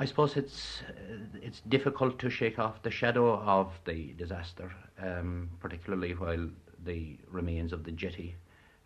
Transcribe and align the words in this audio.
I 0.00 0.06
suppose 0.06 0.38
it's 0.38 0.80
uh, 0.88 1.38
it's 1.42 1.60
difficult 1.68 2.18
to 2.20 2.30
shake 2.30 2.58
off 2.58 2.82
the 2.82 2.90
shadow 2.90 3.34
of 3.34 3.78
the 3.84 4.14
disaster, 4.14 4.72
um, 4.98 5.50
particularly 5.60 6.14
while 6.14 6.48
the 6.82 7.18
remains 7.28 7.74
of 7.74 7.84
the 7.84 7.92
jetty 7.92 8.34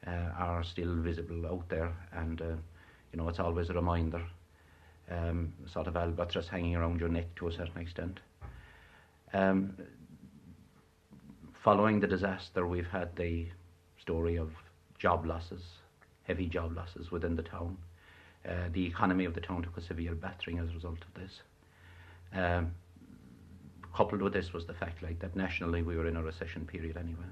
uh, 0.09 0.33
are 0.37 0.65
still 0.65 0.97
visible 0.97 1.47
out 1.47 1.69
there, 1.69 1.93
and 2.13 2.43
uh, 2.43 2.57
you 3.13 3.19
know 3.19 3.29
it's 3.29 3.39
always 3.39 3.71
a 3.71 3.75
reminder, 3.75 4.23
um, 5.09 5.53
sort 5.73 5.87
of 5.87 5.97
albatross 5.97 6.49
hanging 6.49 6.75
around 6.75 6.99
your 6.99 7.09
neck 7.09 7.33
to 7.37 7.47
a 7.47 7.53
certain 7.53 7.81
extent. 7.81 8.19
Um, 9.33 9.77
following 11.63 12.01
the 12.01 12.09
disaster, 12.09 12.67
we've 12.67 12.89
had 12.89 13.15
the 13.15 13.47
story 14.01 14.35
of 14.35 14.51
job 14.99 15.27
losses, 15.27 15.63
heavy 16.25 16.47
job 16.47 16.77
losses 16.77 17.13
within 17.13 17.37
the 17.37 17.45
town. 17.45 17.77
Uh, 18.49 18.69
the 18.73 18.85
economy 18.85 19.25
of 19.25 19.35
the 19.35 19.41
town 19.41 19.63
took 19.63 19.77
a 19.77 19.81
severe 19.81 20.15
battering 20.15 20.59
as 20.59 20.71
a 20.71 20.75
result 20.75 20.99
of 21.03 21.23
this. 21.23 21.41
Um, 22.35 22.73
coupled 23.95 24.21
with 24.21 24.33
this 24.33 24.53
was 24.53 24.67
the 24.67 24.75
fact 24.75 25.03
like 25.03 25.19
that 25.21 25.37
nationally 25.37 25.83
we 25.83 25.97
were 25.97 26.07
in 26.07 26.17
a 26.17 26.23
recession 26.23 26.67
period 26.67 26.97
anyway. 26.97 27.25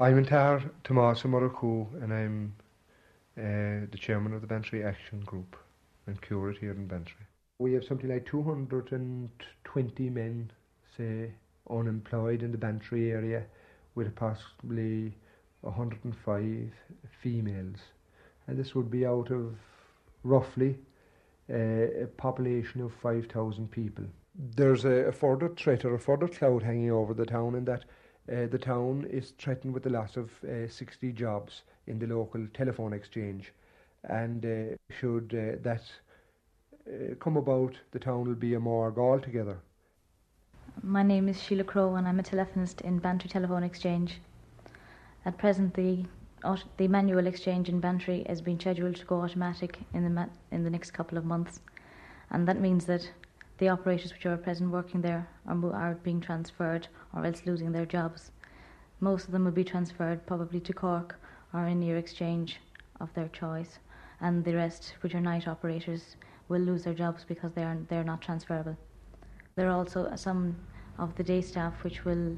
I'm 0.00 0.24
Intar 0.24 0.62
Tommaso 0.84 1.28
Moracu 1.28 1.86
and 2.02 2.12
I'm 2.12 2.54
uh, 3.36 3.86
the 3.90 3.98
chairman 3.98 4.32
of 4.32 4.40
the 4.40 4.46
Bantry 4.46 4.82
Action 4.82 5.20
Group 5.20 5.56
and 6.06 6.20
curate 6.22 6.58
here 6.58 6.72
in 6.72 6.86
Bantry. 6.86 7.26
We 7.58 7.72
have 7.74 7.84
something 7.84 8.08
like 8.08 8.26
220 8.26 10.10
men, 10.10 10.50
say, 10.96 11.32
unemployed 11.70 12.42
in 12.42 12.52
the 12.52 12.58
Bantry 12.58 13.12
area 13.12 13.44
with 13.94 14.14
possibly 14.16 15.14
105 15.60 16.72
females. 17.22 17.78
And 18.46 18.58
this 18.58 18.74
would 18.74 18.90
be 18.90 19.04
out 19.04 19.30
of 19.30 19.56
roughly 20.28 20.78
uh, 21.50 22.04
a 22.04 22.06
population 22.16 22.80
of 22.82 22.92
5,000 22.92 23.70
people. 23.70 24.04
There's 24.34 24.84
a, 24.84 25.08
a, 25.08 25.12
further 25.12 25.48
threat 25.48 25.84
or 25.84 25.94
a 25.94 25.98
further 25.98 26.28
cloud 26.28 26.62
hanging 26.62 26.90
over 26.90 27.14
the 27.14 27.26
town 27.26 27.54
in 27.54 27.64
that 27.64 27.84
uh, 28.30 28.46
the 28.46 28.58
town 28.58 29.06
is 29.10 29.32
threatened 29.38 29.72
with 29.72 29.82
the 29.82 29.90
loss 29.90 30.16
of 30.16 30.30
uh, 30.44 30.68
60 30.68 31.12
jobs 31.12 31.62
in 31.86 31.98
the 31.98 32.06
local 32.06 32.46
telephone 32.52 32.92
exchange. 32.92 33.52
And 34.04 34.44
uh, 34.44 34.76
should 35.00 35.34
uh, 35.34 35.58
that 35.62 35.82
uh, 36.86 37.14
come 37.18 37.36
about, 37.36 37.74
the 37.92 37.98
town 37.98 38.28
will 38.28 38.34
be 38.34 38.54
a 38.54 38.60
morgue 38.60 38.98
altogether. 38.98 39.58
My 40.82 41.02
name 41.02 41.28
is 41.28 41.42
Sheila 41.42 41.64
Crow 41.64 41.96
and 41.96 42.06
I'm 42.06 42.20
a 42.20 42.22
telephonist 42.22 42.82
in 42.82 42.98
Bantry 42.98 43.30
Telephone 43.30 43.64
Exchange. 43.64 44.20
At 45.24 45.38
present, 45.38 45.74
the 45.74 46.04
the 46.76 46.88
manual 46.88 47.26
exchange 47.26 47.68
in 47.68 47.80
Bantry 47.80 48.24
has 48.28 48.40
been 48.40 48.60
scheduled 48.60 48.96
to 48.96 49.04
go 49.04 49.22
automatic 49.22 49.78
in 49.92 50.14
the 50.14 50.28
in 50.52 50.64
the 50.64 50.70
next 50.70 50.92
couple 50.92 51.18
of 51.18 51.24
months, 51.24 51.60
and 52.30 52.46
that 52.46 52.60
means 52.60 52.86
that 52.86 53.10
the 53.58 53.68
operators 53.68 54.12
which 54.12 54.24
are 54.24 54.34
at 54.34 54.44
present 54.44 54.70
working 54.70 55.00
there 55.00 55.28
are, 55.46 55.74
are 55.74 55.94
being 55.96 56.20
transferred 56.20 56.86
or 57.12 57.24
else 57.26 57.42
losing 57.44 57.72
their 57.72 57.86
jobs. 57.86 58.30
Most 59.00 59.26
of 59.26 59.32
them 59.32 59.44
will 59.44 59.52
be 59.52 59.64
transferred 59.64 60.26
probably 60.26 60.60
to 60.60 60.72
Cork 60.72 61.18
or 61.52 61.66
in 61.66 61.80
near 61.80 61.96
exchange 61.96 62.60
of 63.00 63.12
their 63.14 63.28
choice, 63.28 63.78
and 64.20 64.44
the 64.44 64.54
rest, 64.54 64.94
which 65.00 65.14
are 65.14 65.20
night 65.20 65.48
operators, 65.48 66.16
will 66.48 66.60
lose 66.60 66.84
their 66.84 66.94
jobs 66.94 67.24
because 67.24 67.52
they 67.52 67.64
are 67.64 67.78
they're 67.88 68.04
not 68.04 68.20
transferable. 68.20 68.76
There 69.56 69.68
are 69.68 69.76
also 69.76 70.12
some 70.14 70.56
of 70.98 71.14
the 71.16 71.24
day 71.24 71.40
staff 71.40 71.82
which 71.82 72.04
will 72.04 72.36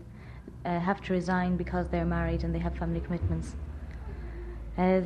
uh, 0.65 0.78
have 0.78 1.03
to 1.03 1.12
resign 1.12 1.56
because 1.56 1.88
they're 1.88 2.06
married 2.06 2.44
and 2.44 2.55
they 2.55 2.59
have 2.59 2.77
family 2.77 3.00
commitments. 3.00 3.56
Uh, 4.81 5.03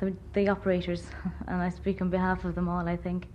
the, 0.00 0.12
the 0.32 0.48
operators, 0.48 1.04
and 1.46 1.62
I 1.62 1.68
speak 1.68 2.02
on 2.02 2.10
behalf 2.10 2.44
of 2.44 2.56
them 2.56 2.68
all, 2.68 2.88
I 2.88 2.96
think, 2.96 3.28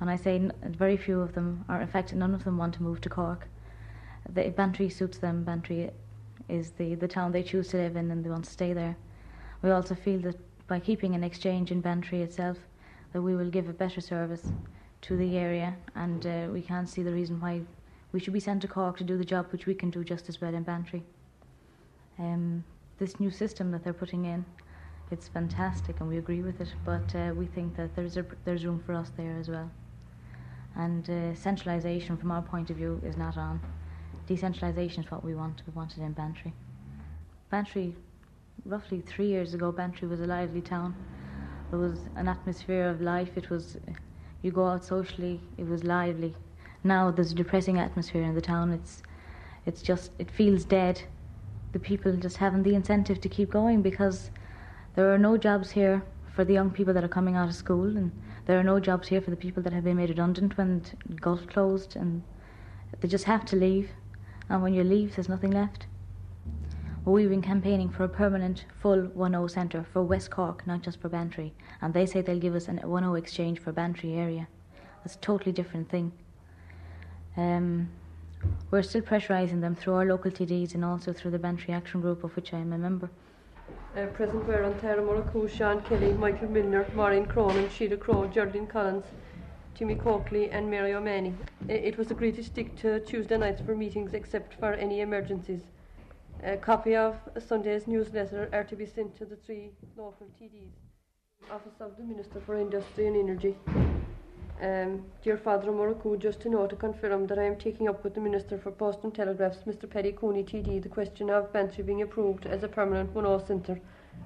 and 0.00 0.08
I 0.08 0.16
say 0.16 0.36
n- 0.36 0.52
very 0.64 0.96
few 0.96 1.20
of 1.20 1.34
them, 1.34 1.62
or 1.68 1.82
in 1.82 1.88
fact, 1.88 2.14
none 2.14 2.34
of 2.34 2.42
them 2.42 2.56
want 2.56 2.72
to 2.76 2.82
move 2.82 3.02
to 3.02 3.10
Cork. 3.10 3.46
The, 4.32 4.48
Bantry 4.48 4.88
suits 4.88 5.18
them. 5.18 5.44
Bantry 5.44 5.90
is 6.48 6.70
the, 6.70 6.94
the 6.94 7.06
town 7.06 7.32
they 7.32 7.42
choose 7.42 7.68
to 7.68 7.76
live 7.76 7.96
in, 7.96 8.10
and 8.10 8.24
they 8.24 8.30
want 8.30 8.46
to 8.46 8.50
stay 8.50 8.72
there. 8.72 8.96
We 9.60 9.70
also 9.72 9.94
feel 9.94 10.20
that 10.20 10.36
by 10.68 10.80
keeping 10.80 11.14
an 11.14 11.22
exchange 11.22 11.70
in 11.70 11.82
Bantry 11.82 12.22
itself, 12.22 12.56
that 13.12 13.20
we 13.20 13.36
will 13.36 13.50
give 13.50 13.68
a 13.68 13.74
better 13.74 14.00
service 14.00 14.52
to 15.02 15.18
the 15.18 15.36
area, 15.36 15.76
and 15.96 16.26
uh, 16.26 16.46
we 16.50 16.62
can't 16.62 16.88
see 16.88 17.02
the 17.02 17.12
reason 17.12 17.38
why 17.38 17.60
we 18.12 18.20
should 18.20 18.32
be 18.32 18.40
sent 18.40 18.62
to 18.62 18.68
Cork 18.68 18.96
to 18.96 19.04
do 19.04 19.18
the 19.18 19.24
job 19.24 19.48
which 19.52 19.66
we 19.66 19.74
can 19.74 19.90
do 19.90 20.02
just 20.02 20.30
as 20.30 20.40
well 20.40 20.54
in 20.54 20.62
Bantry. 20.62 21.02
Um, 22.18 22.64
this 22.98 23.20
new 23.20 23.30
system 23.30 23.70
that 23.72 23.84
they're 23.84 23.92
putting 23.92 24.24
in 24.24 24.46
it's 25.10 25.28
fantastic 25.28 26.00
and 26.00 26.08
we 26.08 26.18
agree 26.18 26.42
with 26.42 26.60
it, 26.60 26.68
but 26.84 27.14
uh, 27.14 27.32
we 27.34 27.46
think 27.46 27.76
that 27.76 27.94
there's 27.96 28.16
a, 28.16 28.24
there's 28.44 28.64
room 28.64 28.82
for 28.84 28.94
us 28.94 29.10
there 29.16 29.36
as 29.38 29.48
well. 29.48 29.70
And 30.76 31.08
uh, 31.08 31.34
centralisation, 31.34 32.16
from 32.16 32.30
our 32.30 32.42
point 32.42 32.70
of 32.70 32.76
view, 32.76 33.00
is 33.04 33.16
not 33.16 33.36
on. 33.36 33.60
Decentralisation 34.28 35.00
is 35.00 35.10
what 35.10 35.24
we 35.24 35.34
want. 35.34 35.62
We 35.66 35.72
want 35.72 35.96
it 35.96 36.02
in 36.02 36.12
Bantry. 36.12 36.52
Bantry, 37.50 37.94
roughly 38.64 39.00
three 39.00 39.26
years 39.26 39.54
ago, 39.54 39.72
Bantry 39.72 40.06
was 40.06 40.20
a 40.20 40.26
lively 40.26 40.60
town. 40.60 40.94
There 41.70 41.78
was 41.78 41.98
an 42.16 42.28
atmosphere 42.28 42.88
of 42.88 43.00
life. 43.00 43.30
It 43.36 43.50
was, 43.50 43.78
you 44.42 44.50
go 44.50 44.66
out 44.66 44.84
socially. 44.84 45.40
It 45.56 45.66
was 45.66 45.84
lively. 45.84 46.34
Now 46.84 47.10
there's 47.10 47.32
a 47.32 47.34
depressing 47.34 47.78
atmosphere 47.78 48.22
in 48.22 48.34
the 48.34 48.40
town. 48.40 48.72
It's, 48.72 49.02
it's 49.66 49.82
just, 49.82 50.12
it 50.18 50.30
feels 50.30 50.64
dead. 50.64 51.02
The 51.72 51.78
people 51.78 52.12
just 52.16 52.36
haven't 52.36 52.62
the 52.62 52.74
incentive 52.74 53.20
to 53.22 53.28
keep 53.28 53.50
going 53.50 53.82
because 53.82 54.30
there 54.94 55.12
are 55.12 55.18
no 55.18 55.36
jobs 55.36 55.70
here 55.70 56.02
for 56.34 56.44
the 56.44 56.54
young 56.54 56.70
people 56.70 56.94
that 56.94 57.04
are 57.04 57.08
coming 57.08 57.36
out 57.36 57.48
of 57.48 57.54
school, 57.54 57.96
and 57.96 58.12
there 58.46 58.58
are 58.58 58.64
no 58.64 58.80
jobs 58.80 59.08
here 59.08 59.20
for 59.20 59.30
the 59.30 59.36
people 59.36 59.62
that 59.62 59.72
have 59.72 59.84
been 59.84 59.96
made 59.96 60.08
redundant 60.08 60.56
when 60.56 60.82
Gulf 61.20 61.46
closed, 61.46 61.96
and 61.96 62.22
they 63.00 63.08
just 63.08 63.24
have 63.24 63.44
to 63.46 63.56
leave. 63.56 63.90
And 64.48 64.62
when 64.62 64.72
you 64.72 64.82
leave, 64.82 65.14
there's 65.14 65.28
nothing 65.28 65.50
left. 65.50 65.86
Well, 67.04 67.14
we've 67.14 67.30
been 67.30 67.42
campaigning 67.42 67.88
for 67.88 68.04
a 68.04 68.08
permanent 68.08 68.64
full 68.80 69.08
1-0 69.08 69.50
centre 69.50 69.86
for 69.92 70.02
West 70.02 70.30
Cork, 70.30 70.66
not 70.66 70.82
just 70.82 71.00
for 71.00 71.08
Bantry, 71.08 71.54
and 71.80 71.94
they 71.94 72.06
say 72.06 72.20
they'll 72.20 72.38
give 72.38 72.54
us 72.54 72.68
a 72.68 72.72
1-0 72.72 73.18
exchange 73.18 73.60
for 73.60 73.72
Bantry 73.72 74.14
area. 74.14 74.48
That's 75.02 75.16
a 75.16 75.20
totally 75.20 75.52
different 75.52 75.88
thing. 75.88 76.12
Um, 77.36 77.88
we're 78.70 78.82
still 78.82 79.02
pressurising 79.02 79.60
them 79.60 79.74
through 79.74 79.94
our 79.94 80.04
local 80.04 80.30
TDs 80.30 80.74
and 80.74 80.84
also 80.84 81.12
through 81.12 81.30
the 81.30 81.38
Bantry 81.38 81.72
Action 81.72 82.00
Group, 82.00 82.24
of 82.24 82.36
which 82.36 82.52
I 82.52 82.58
am 82.58 82.72
a 82.72 82.78
member. 82.78 83.10
uh, 83.96 84.06
President 84.06 84.64
on 84.64 84.78
Tara 84.80 85.02
Moraku, 85.02 85.48
Sean 85.48 85.80
Kelly, 85.82 86.12
Michael 86.12 86.48
Milner, 86.48 86.86
Maureen 86.94 87.26
Cronin, 87.26 87.68
Sheila 87.70 87.96
Crow, 87.96 88.26
Geraldine 88.26 88.66
Collins, 88.66 89.04
Jimmy 89.74 89.94
Coakley 89.94 90.50
and 90.50 90.70
Mary 90.70 90.92
O'Many. 90.92 91.34
It 91.68 91.96
was 91.96 92.10
agreed 92.10 92.34
to 92.36 92.44
stick 92.44 92.76
to 92.76 93.00
Tuesday 93.00 93.38
nights 93.38 93.60
for 93.60 93.76
meetings 93.76 94.12
except 94.12 94.54
for 94.54 94.72
any 94.74 95.00
emergencies. 95.00 95.62
A 96.42 96.56
copy 96.56 96.96
of 96.96 97.16
Sunday's 97.38 97.86
newsletter 97.86 98.48
are 98.52 98.64
to 98.64 98.76
be 98.76 98.86
sent 98.86 99.16
to 99.16 99.24
the 99.24 99.36
three 99.36 99.70
local 99.96 100.26
TDs. 100.40 100.70
Office 101.50 101.80
of 101.80 101.96
the 101.96 102.02
Minister 102.02 102.40
for 102.40 102.58
Industry 102.58 103.06
and 103.06 103.16
Energy. 103.16 103.56
Um, 104.60 105.04
dear 105.22 105.36
Father 105.36 105.70
Moracu, 105.70 106.18
just 106.18 106.40
to 106.40 106.48
know 106.48 106.66
to 106.66 106.74
confirm 106.74 107.28
that 107.28 107.38
I 107.38 107.44
am 107.44 107.54
taking 107.54 107.88
up 107.88 108.02
with 108.02 108.14
the 108.14 108.20
Minister 108.20 108.58
for 108.58 108.72
Post 108.72 109.04
and 109.04 109.14
Telegraphs, 109.14 109.58
Mr 109.58 109.88
Paddy 109.88 110.10
Cooney 110.10 110.42
TD, 110.42 110.82
the 110.82 110.88
question 110.88 111.30
of 111.30 111.52
Bantry 111.52 111.84
being 111.84 112.02
approved 112.02 112.44
as 112.44 112.64
a 112.64 112.68
permanent 112.68 113.14
1 113.14 113.46
centre. 113.46 113.80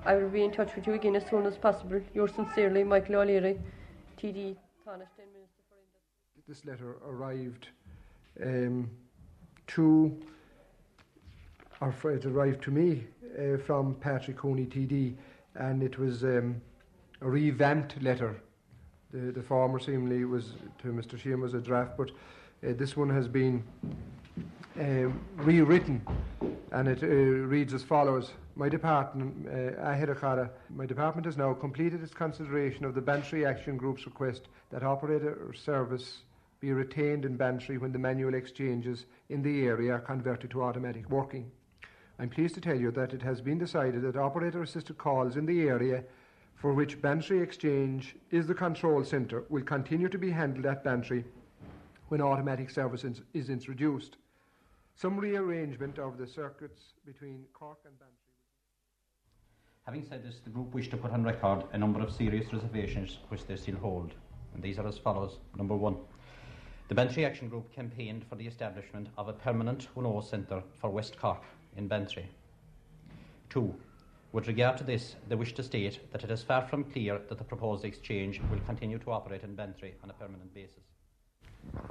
I 0.06 0.14
will 0.14 0.30
be 0.30 0.42
in 0.42 0.50
touch 0.50 0.74
with 0.74 0.86
you 0.86 0.94
again 0.94 1.16
as 1.16 1.28
soon 1.28 1.44
as 1.44 1.58
possible. 1.58 2.00
Yours 2.14 2.32
sincerely, 2.34 2.82
Michael 2.82 3.16
O'Leary, 3.16 3.60
TD, 4.18 4.56
Minister 4.86 5.62
for 5.68 5.76
Industry. 5.76 6.42
This 6.48 6.64
letter 6.64 6.96
arrived 7.06 7.68
um, 8.42 8.88
to, 9.66 10.16
or 11.82 11.94
it 12.10 12.24
arrived 12.24 12.62
to 12.64 12.70
me 12.70 13.04
uh, 13.38 13.58
from 13.58 13.96
Patrick 13.96 14.38
Cooney 14.38 14.64
TD, 14.64 15.14
and 15.56 15.82
it 15.82 15.98
was 15.98 16.24
um, 16.24 16.62
a 17.20 17.28
revamped 17.28 18.02
letter 18.02 18.40
the, 19.12 19.32
the 19.32 19.42
former 19.42 19.78
seemingly 19.78 20.24
was 20.24 20.52
to 20.80 20.88
Mr. 20.88 21.18
Sheehan 21.18 21.40
was 21.40 21.54
a 21.54 21.60
draft, 21.60 21.96
but 21.96 22.10
uh, 22.10 22.72
this 22.72 22.96
one 22.96 23.10
has 23.10 23.28
been 23.28 23.62
um, 24.80 25.20
rewritten, 25.36 26.04
and 26.72 26.88
it 26.88 27.02
uh, 27.02 27.06
reads 27.06 27.74
as 27.74 27.82
follows. 27.82 28.32
My 28.54 28.68
department, 28.68 29.48
uh, 29.48 30.46
my 30.70 30.86
department 30.86 31.26
has 31.26 31.36
now 31.36 31.52
completed 31.54 32.02
its 32.02 32.12
consideration 32.12 32.84
of 32.84 32.94
the 32.94 33.00
Bantry 33.00 33.46
Action 33.46 33.76
Group's 33.76 34.06
request 34.06 34.48
that 34.70 34.82
operator 34.82 35.52
service 35.54 36.18
be 36.60 36.72
retained 36.72 37.24
in 37.24 37.36
Bantry 37.36 37.76
when 37.76 37.92
the 37.92 37.98
manual 37.98 38.34
exchanges 38.34 39.06
in 39.28 39.42
the 39.42 39.66
area 39.66 39.94
are 39.94 40.00
converted 40.00 40.50
to 40.50 40.62
automatic 40.62 41.10
working. 41.10 41.50
I'm 42.18 42.28
pleased 42.28 42.54
to 42.54 42.60
tell 42.60 42.78
you 42.78 42.92
that 42.92 43.12
it 43.12 43.22
has 43.22 43.40
been 43.40 43.58
decided 43.58 44.02
that 44.02 44.16
operator 44.16 44.62
assisted 44.62 44.96
calls 44.96 45.36
in 45.36 45.44
the 45.44 45.62
area 45.62 46.04
for 46.62 46.72
which 46.72 47.02
Bantry 47.02 47.40
Exchange 47.40 48.14
is 48.30 48.46
the 48.46 48.54
control 48.54 49.02
centre 49.02 49.44
will 49.48 49.64
continue 49.64 50.08
to 50.08 50.16
be 50.16 50.30
handled 50.30 50.64
at 50.64 50.84
Bantry 50.84 51.24
when 52.06 52.22
automatic 52.22 52.70
service 52.70 53.04
is 53.34 53.50
introduced. 53.50 54.16
Some 54.94 55.18
rearrangement 55.18 55.98
of 55.98 56.18
the 56.18 56.26
circuits 56.26 56.94
between 57.04 57.46
Cork 57.52 57.78
and 57.84 57.98
Bantry. 57.98 58.16
Having 59.86 60.04
said 60.04 60.22
this, 60.22 60.38
the 60.44 60.50
group 60.50 60.72
wish 60.72 60.88
to 60.90 60.96
put 60.96 61.10
on 61.10 61.24
record 61.24 61.64
a 61.72 61.78
number 61.78 62.00
of 62.00 62.12
serious 62.12 62.52
reservations 62.52 63.18
which 63.28 63.44
they 63.44 63.56
still 63.56 63.78
hold. 63.78 64.12
And 64.54 64.62
these 64.62 64.78
are 64.78 64.86
as 64.86 64.96
follows. 64.96 65.38
Number 65.56 65.74
one, 65.74 65.96
the 66.86 66.94
Bantry 66.94 67.24
Action 67.24 67.48
Group 67.48 67.72
campaigned 67.74 68.24
for 68.28 68.36
the 68.36 68.46
establishment 68.46 69.08
of 69.18 69.26
a 69.26 69.32
permanent 69.32 69.88
UNO 69.96 70.20
centre 70.20 70.62
for 70.80 70.90
West 70.90 71.18
Cork 71.18 71.42
in 71.76 71.88
Bantry. 71.88 72.30
Two, 73.50 73.74
with 74.32 74.46
regard 74.46 74.78
to 74.78 74.84
this, 74.84 75.16
they 75.28 75.34
wish 75.34 75.52
to 75.54 75.62
state 75.62 76.00
that 76.10 76.24
it 76.24 76.30
is 76.30 76.42
far 76.42 76.62
from 76.62 76.84
clear 76.84 77.20
that 77.28 77.38
the 77.38 77.44
proposed 77.44 77.84
exchange 77.84 78.40
will 78.50 78.60
continue 78.60 78.98
to 78.98 79.10
operate 79.10 79.42
in 79.42 79.54
Bantry 79.54 79.94
on 80.02 80.10
a 80.10 80.14
permanent 80.14 80.52
basis. 80.54 80.82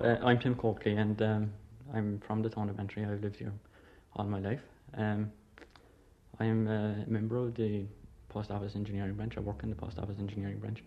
Uh, 0.03 0.17
I'm 0.23 0.39
Tim 0.39 0.55
Coakley 0.55 0.95
and 0.95 1.21
um, 1.21 1.53
I'm 1.93 2.19
from 2.25 2.41
the 2.41 2.49
town 2.49 2.69
of 2.69 2.77
Bantry. 2.77 3.05
I've 3.05 3.21
lived 3.21 3.38
here 3.38 3.53
all 4.15 4.25
my 4.25 4.39
life. 4.39 4.61
Um, 4.97 5.31
I 6.39 6.45
am 6.45 6.67
a 6.67 7.05
member 7.07 7.38
of 7.38 7.53
the 7.53 7.85
post 8.29 8.49
office 8.49 8.75
engineering 8.75 9.13
branch. 9.13 9.38
I 9.38 9.41
work 9.41 9.61
in 9.61 9.69
the 9.69 9.75
post 9.75 9.99
office 9.99 10.17
engineering 10.19 10.57
branch. 10.57 10.83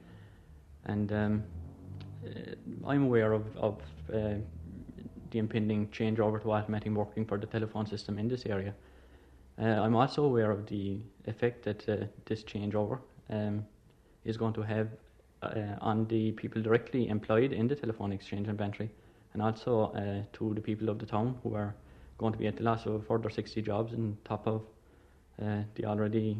And 0.87 1.13
um, 1.13 1.45
uh, 2.27 2.89
I'm 2.89 3.05
aware 3.05 3.33
of, 3.33 3.57
of 3.57 3.81
uh, 4.13 4.35
the 5.31 5.39
impending 5.39 5.87
changeover 5.89 6.43
to 6.43 6.53
automatic 6.53 6.93
working 6.93 7.25
for 7.25 7.39
the 7.39 7.47
telephone 7.47 7.87
system 7.87 8.19
in 8.19 8.27
this 8.29 8.45
area. 8.47 8.75
Uh, 9.61 9.67
I'm 9.67 9.95
also 9.95 10.25
aware 10.25 10.51
of 10.51 10.67
the 10.67 11.01
effect 11.27 11.65
that 11.65 11.89
uh, 11.89 12.07
this 12.27 12.43
changeover 12.43 12.99
um, 13.31 13.65
is 14.25 14.37
going 14.37 14.53
to 14.55 14.63
have 14.63 14.89
uh, 15.43 15.77
on 15.81 16.07
the 16.09 16.33
people 16.33 16.61
directly 16.63 17.09
employed 17.09 17.53
in 17.53 17.69
the 17.69 17.77
telephone 17.77 18.13
exchange 18.13 18.49
Bantry, 18.57 18.91
and 19.33 19.43
also 19.43 19.93
uh, 19.93 20.23
to 20.33 20.55
the 20.55 20.61
people 20.61 20.89
of 20.89 20.99
the 20.99 21.07
town 21.07 21.39
who 21.43 21.55
are 21.55 21.75
going 22.19 22.33
to 22.33 22.39
be 22.39 22.47
at 22.47 22.57
the 22.57 22.63
loss 22.63 22.87
of 22.87 23.07
further 23.07 23.31
60 23.31 23.63
jobs 23.63 23.93
on 23.93 24.17
top 24.25 24.47
of 24.47 24.63
uh, 25.43 25.63
the 25.75 25.85
already 25.85 26.39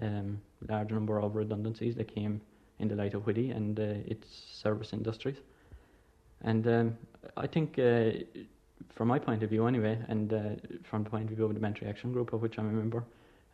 um, 0.00 0.40
large 0.68 0.90
number 0.90 1.20
of 1.20 1.34
redundancies 1.34 1.94
that 1.96 2.12
came 2.12 2.40
in 2.78 2.88
the 2.88 2.94
light 2.94 3.14
of 3.14 3.24
Whiddy 3.26 3.50
and 3.50 3.78
uh, 3.78 3.94
its 4.06 4.28
service 4.52 4.92
industries. 4.92 5.36
And 6.42 6.66
um, 6.66 6.98
I 7.36 7.46
think 7.46 7.78
from 8.94 9.08
my 9.08 9.18
point 9.18 9.42
of 9.42 9.50
view 9.50 9.66
anyway, 9.66 9.98
and 10.08 10.32
uh, 10.32 10.40
from 10.82 11.04
the 11.04 11.10
point 11.10 11.30
of 11.30 11.36
view 11.36 11.44
of 11.44 11.54
the 11.54 11.60
Bantry 11.60 11.86
Action 11.86 12.12
Group, 12.12 12.32
of 12.32 12.42
which 12.42 12.58
I'm 12.58 12.68
a 12.68 12.72
member, 12.72 13.04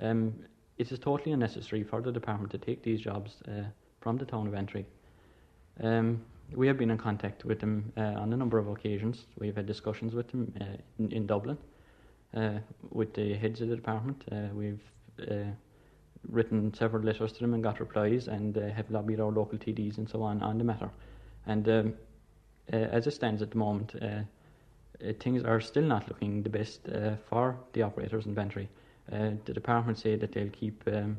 um, 0.01 0.35
it 0.79 0.91
is 0.91 0.99
totally 0.99 1.33
unnecessary 1.33 1.83
for 1.83 2.01
the 2.01 2.13
department 2.13 2.51
to 2.53 2.59
take 2.59 2.83
these 2.83 3.01
jobs 3.01 3.43
uh, 3.49 3.65
from 4.01 4.17
the 4.17 4.25
town 4.25 4.47
of 4.47 4.53
Bantry. 4.53 4.87
Um, 5.83 6.23
we 6.55 6.67
have 6.67 6.79
been 6.79 6.91
in 6.91 6.99
contact 6.99 7.45
with 7.45 7.61
them 7.61 7.93
uh, 7.97 8.01
on 8.01 8.33
a 8.33 8.37
number 8.37 8.59
of 8.59 8.69
occasions. 8.69 9.27
We've 9.39 9.57
had 9.57 9.67
discussions 9.67 10.15
with 10.15 10.31
them 10.31 10.53
uh, 10.61 10.65
in, 10.99 11.13
in, 11.13 11.27
Dublin, 11.27 11.59
uh, 12.35 12.59
with 12.91 13.15
the 13.15 13.35
heads 13.35 13.61
of 13.61 13.69
the 13.69 13.77
department. 13.77 14.23
Uh, 14.31 14.49
we've 14.55 14.81
written 16.29 16.73
several 16.75 17.03
letters 17.03 17.33
to 17.33 17.41
them 17.41 17.55
and 17.55 17.63
got 17.63 17.81
replies, 17.81 18.29
and 18.29 18.55
have 18.55 18.91
lobbied 18.91 19.19
our 19.19 19.33
local 19.33 19.59
TDs 19.59 19.99
and 19.99 20.09
so 20.09 20.23
on 20.23 20.41
on 20.43 20.59
the 20.59 20.65
matter. 20.65 20.91
And 21.47 21.69
um, 21.69 21.95
as 22.69 23.07
it 23.07 23.13
stands 23.13 23.43
at 23.43 23.51
the 23.51 23.59
moment, 23.59 23.95
uh, 24.01 24.21
things 25.19 25.43
are 25.43 25.60
still 25.60 25.82
not 25.82 26.08
looking 26.08 26.43
the 26.43 26.50
best 26.50 26.88
uh, 26.88 27.16
for 27.28 27.56
the 27.72 27.82
operators 27.82 28.26
in 28.26 28.34
Bantry. 28.34 28.69
Uh, 29.12 29.31
the 29.44 29.52
department 29.52 29.99
say 29.99 30.16
that 30.16 30.32
they'll 30.32 30.50
keep 30.50 30.82
um, 30.87 31.16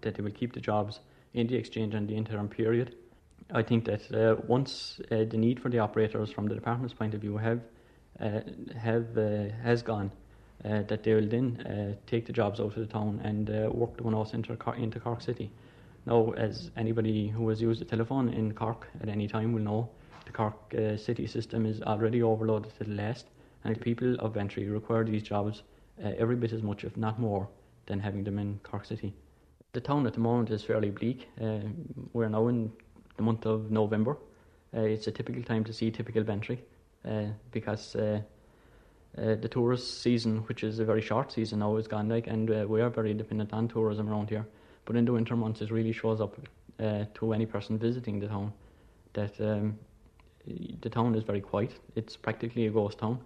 that 0.00 0.14
they 0.14 0.22
will 0.22 0.30
keep 0.30 0.54
the 0.54 0.60
jobs 0.60 1.00
in 1.34 1.46
the 1.46 1.56
exchange 1.56 1.94
and 1.94 2.08
the 2.08 2.16
interim 2.16 2.48
period. 2.48 2.96
I 3.52 3.62
think 3.62 3.84
that 3.84 4.12
uh, 4.14 4.40
once 4.46 5.00
uh, 5.10 5.24
the 5.24 5.36
need 5.36 5.60
for 5.60 5.68
the 5.68 5.78
operators 5.78 6.30
from 6.30 6.46
the 6.46 6.54
department's 6.54 6.94
point 6.94 7.14
of 7.14 7.20
view 7.20 7.36
have 7.36 7.60
uh, 8.20 8.40
have 8.78 9.14
has 9.62 9.82
gone, 9.82 10.10
that 10.62 11.02
they 11.02 11.14
will 11.14 11.28
then 11.28 11.96
take 12.06 12.26
the 12.26 12.32
jobs 12.32 12.60
out 12.60 12.76
of 12.76 12.86
the 12.86 12.86
town 12.86 13.20
and 13.24 13.48
work 13.72 13.96
the 13.96 14.02
one 14.02 14.14
out 14.14 14.34
into, 14.34 14.56
into 14.76 15.00
Cork 15.00 15.20
City. 15.20 15.50
Now, 16.06 16.32
as 16.32 16.70
anybody 16.76 17.28
who 17.28 17.48
has 17.48 17.60
used 17.60 17.82
a 17.82 17.84
telephone 17.84 18.28
in 18.30 18.54
Cork 18.54 18.88
at 19.02 19.08
any 19.08 19.28
time 19.28 19.52
will 19.52 19.62
know, 19.62 19.88
the 20.30 20.36
Cork 20.36 20.74
uh, 20.74 20.96
city 20.96 21.26
system 21.26 21.66
is 21.66 21.82
already 21.82 22.22
overloaded 22.22 22.72
to 22.78 22.84
the 22.84 22.94
last, 22.94 23.26
and 23.64 23.80
people 23.80 24.14
of 24.20 24.32
Bantry 24.32 24.68
require 24.68 25.04
these 25.04 25.22
jobs 25.22 25.62
uh, 26.04 26.12
every 26.18 26.36
bit 26.36 26.52
as 26.52 26.62
much, 26.62 26.84
if 26.84 26.96
not 26.96 27.18
more, 27.18 27.48
than 27.86 27.98
having 27.98 28.22
them 28.22 28.38
in 28.38 28.60
Cork 28.62 28.84
City. 28.84 29.12
The 29.72 29.80
town 29.80 30.06
at 30.06 30.14
the 30.14 30.20
moment 30.20 30.50
is 30.50 30.62
fairly 30.62 30.90
bleak. 30.90 31.28
Uh, 31.40 31.58
we're 32.12 32.28
now 32.28 32.46
in 32.48 32.70
the 33.16 33.22
month 33.22 33.44
of 33.44 33.70
November. 33.70 34.16
Uh, 34.76 34.82
it's 34.82 35.08
a 35.08 35.10
typical 35.10 35.42
time 35.42 35.64
to 35.64 35.72
see 35.72 35.90
typical 35.90 36.22
Bantry 36.22 36.62
uh, 37.04 37.24
because 37.50 37.96
uh, 37.96 38.20
the 39.16 39.48
tourist 39.48 40.00
season, 40.00 40.38
which 40.46 40.62
is 40.62 40.78
a 40.78 40.84
very 40.84 41.02
short 41.02 41.32
season 41.32 41.58
now, 41.58 41.76
is 41.76 41.88
gone 41.88 42.08
like, 42.08 42.28
and 42.28 42.48
we 42.68 42.80
are 42.80 42.90
very 42.90 43.14
dependent 43.14 43.52
on 43.52 43.66
tourism 43.66 44.08
around 44.08 44.28
here. 44.28 44.46
But 44.84 44.94
in 44.96 45.04
the 45.04 45.12
winter 45.12 45.34
months, 45.34 45.60
it 45.60 45.70
really 45.72 45.92
shows 45.92 46.20
up 46.20 46.36
to 46.78 47.32
any 47.32 47.46
person 47.46 47.78
visiting 47.78 48.20
the 48.20 48.28
town 48.28 48.52
that 49.12 49.40
um, 49.40 49.78
the 50.46 50.88
town 50.88 51.14
is 51.14 51.24
very 51.24 51.40
quiet. 51.40 51.74
It's 51.96 52.16
practically 52.16 52.66
a 52.66 52.70
ghost 52.70 52.98
town. 52.98 53.20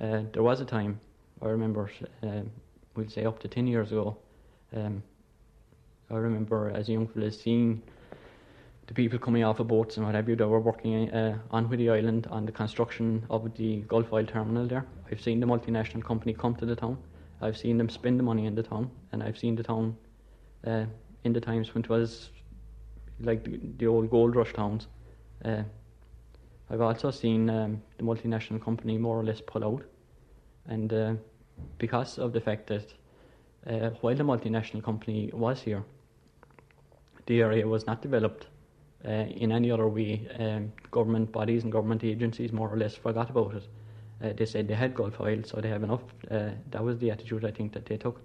Uh, 0.00 0.22
there 0.32 0.42
was 0.42 0.60
a 0.60 0.64
time, 0.64 0.98
I 1.42 1.46
remember, 1.46 1.90
uh, 2.22 2.42
we'll 2.94 3.08
say 3.08 3.24
up 3.24 3.38
to 3.40 3.48
10 3.48 3.66
years 3.66 3.92
ago, 3.92 4.16
um, 4.74 5.02
I 6.10 6.14
remember 6.14 6.70
as 6.74 6.88
a 6.88 6.92
young 6.92 7.06
fella 7.06 7.30
seeing 7.30 7.82
the 8.86 8.94
people 8.94 9.18
coming 9.18 9.44
off 9.44 9.60
of 9.60 9.68
boats 9.68 9.96
and 9.96 10.06
what 10.06 10.14
have 10.14 10.28
you 10.28 10.34
that 10.34 10.48
were 10.48 10.58
working 10.58 11.10
uh, 11.12 11.38
on 11.52 11.68
Whiddy 11.68 11.88
Island 11.90 12.26
on 12.30 12.46
the 12.46 12.52
construction 12.52 13.24
of 13.30 13.54
the 13.54 13.82
Gulf 13.82 14.12
Oil 14.12 14.24
terminal 14.24 14.66
there. 14.66 14.84
I've 15.10 15.20
seen 15.20 15.38
the 15.38 15.46
multinational 15.46 16.02
company 16.02 16.34
come 16.34 16.56
to 16.56 16.66
the 16.66 16.74
town. 16.74 16.98
I've 17.40 17.56
seen 17.56 17.78
them 17.78 17.88
spend 17.88 18.18
the 18.18 18.24
money 18.24 18.46
in 18.46 18.54
the 18.54 18.62
town, 18.62 18.90
and 19.12 19.22
I've 19.22 19.38
seen 19.38 19.54
the 19.54 19.62
town 19.62 19.96
uh, 20.66 20.86
in 21.24 21.32
the 21.32 21.40
times 21.40 21.72
when 21.74 21.84
it 21.84 21.88
was 21.88 22.30
like 23.20 23.44
the, 23.44 23.60
the 23.78 23.86
old 23.86 24.10
gold 24.10 24.34
rush 24.34 24.52
towns. 24.52 24.88
Uh, 26.70 26.74
I've 26.74 26.80
also 26.80 27.10
seen 27.10 27.50
um, 27.50 27.82
the 27.98 28.04
multinational 28.04 28.62
company 28.62 28.98
more 28.98 29.18
or 29.18 29.24
less 29.24 29.40
pull 29.40 29.64
out, 29.64 29.82
and 30.66 30.92
uh, 30.92 31.14
because 31.78 32.18
of 32.18 32.32
the 32.32 32.40
fact 32.40 32.66
that 32.68 32.94
uh, 33.66 33.90
while 34.00 34.14
the 34.14 34.24
multinational 34.24 34.82
company 34.82 35.30
was 35.32 35.62
here, 35.62 35.84
the 37.26 37.42
area 37.42 37.66
was 37.66 37.86
not 37.86 38.02
developed 38.02 38.46
uh, 39.04 39.10
in 39.10 39.52
any 39.52 39.70
other 39.70 39.88
way. 39.88 40.26
Um, 40.38 40.72
government 40.90 41.32
bodies 41.32 41.62
and 41.62 41.72
government 41.72 42.04
agencies 42.04 42.52
more 42.52 42.68
or 42.68 42.76
less 42.76 42.94
forgot 42.94 43.30
about 43.30 43.54
it. 43.54 43.68
Uh, 44.22 44.32
they 44.36 44.46
said 44.46 44.68
they 44.68 44.74
had 44.74 44.94
Gulf 44.94 45.20
oil, 45.20 45.42
so 45.44 45.60
they 45.60 45.68
have 45.68 45.82
enough. 45.82 46.02
Uh, 46.30 46.50
that 46.70 46.82
was 46.84 46.98
the 46.98 47.10
attitude 47.10 47.44
I 47.44 47.50
think 47.50 47.72
that 47.72 47.86
they 47.86 47.96
took. 47.96 48.20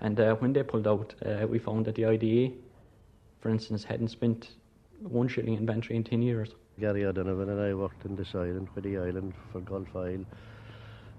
And 0.00 0.18
uh, 0.18 0.34
when 0.36 0.52
they 0.52 0.62
pulled 0.62 0.88
out, 0.88 1.14
we 1.48 1.58
found 1.58 1.84
that 1.84 1.94
the 1.94 2.06
IDA, 2.06 2.54
for 3.40 3.50
instance, 3.50 3.84
hadn't 3.84 4.08
spent 4.08 4.48
one 5.02 5.28
shilling 5.28 5.54
in 5.54 5.66
Bantry 5.66 5.96
in 5.96 6.04
10 6.04 6.22
years. 6.22 6.54
Gary 6.80 7.04
O'Donovan 7.04 7.50
and 7.50 7.60
I 7.60 7.74
worked 7.74 8.06
in 8.06 8.16
this 8.16 8.34
island, 8.34 8.68
for 8.72 8.80
island, 8.80 9.34
for 9.52 9.60
Gulf 9.60 9.94
Oil, 9.94 10.24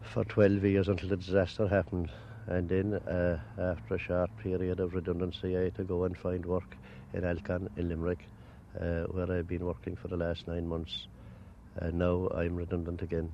for 0.01 0.25
12 0.25 0.63
years 0.65 0.87
until 0.87 1.09
the 1.09 1.17
disaster 1.17 1.67
happened. 1.67 2.09
And 2.47 2.67
then, 2.67 2.95
uh, 2.95 3.39
after 3.59 3.93
a 3.93 3.99
short 3.99 4.35
period 4.37 4.79
of 4.79 4.95
redundancy, 4.95 5.55
I 5.55 5.65
had 5.65 5.75
to 5.75 5.83
go 5.83 6.05
and 6.05 6.17
find 6.17 6.43
work 6.47 6.75
in 7.13 7.23
Alcan, 7.23 7.69
in 7.77 7.89
Limerick, 7.89 8.27
uh, 8.79 9.03
where 9.11 9.31
I've 9.31 9.47
been 9.47 9.63
working 9.63 9.95
for 9.95 10.07
the 10.07 10.17
last 10.17 10.47
nine 10.47 10.67
months. 10.67 11.05
And 11.75 11.99
now 11.99 12.27
I'm 12.35 12.55
redundant 12.55 13.03
again. 13.03 13.31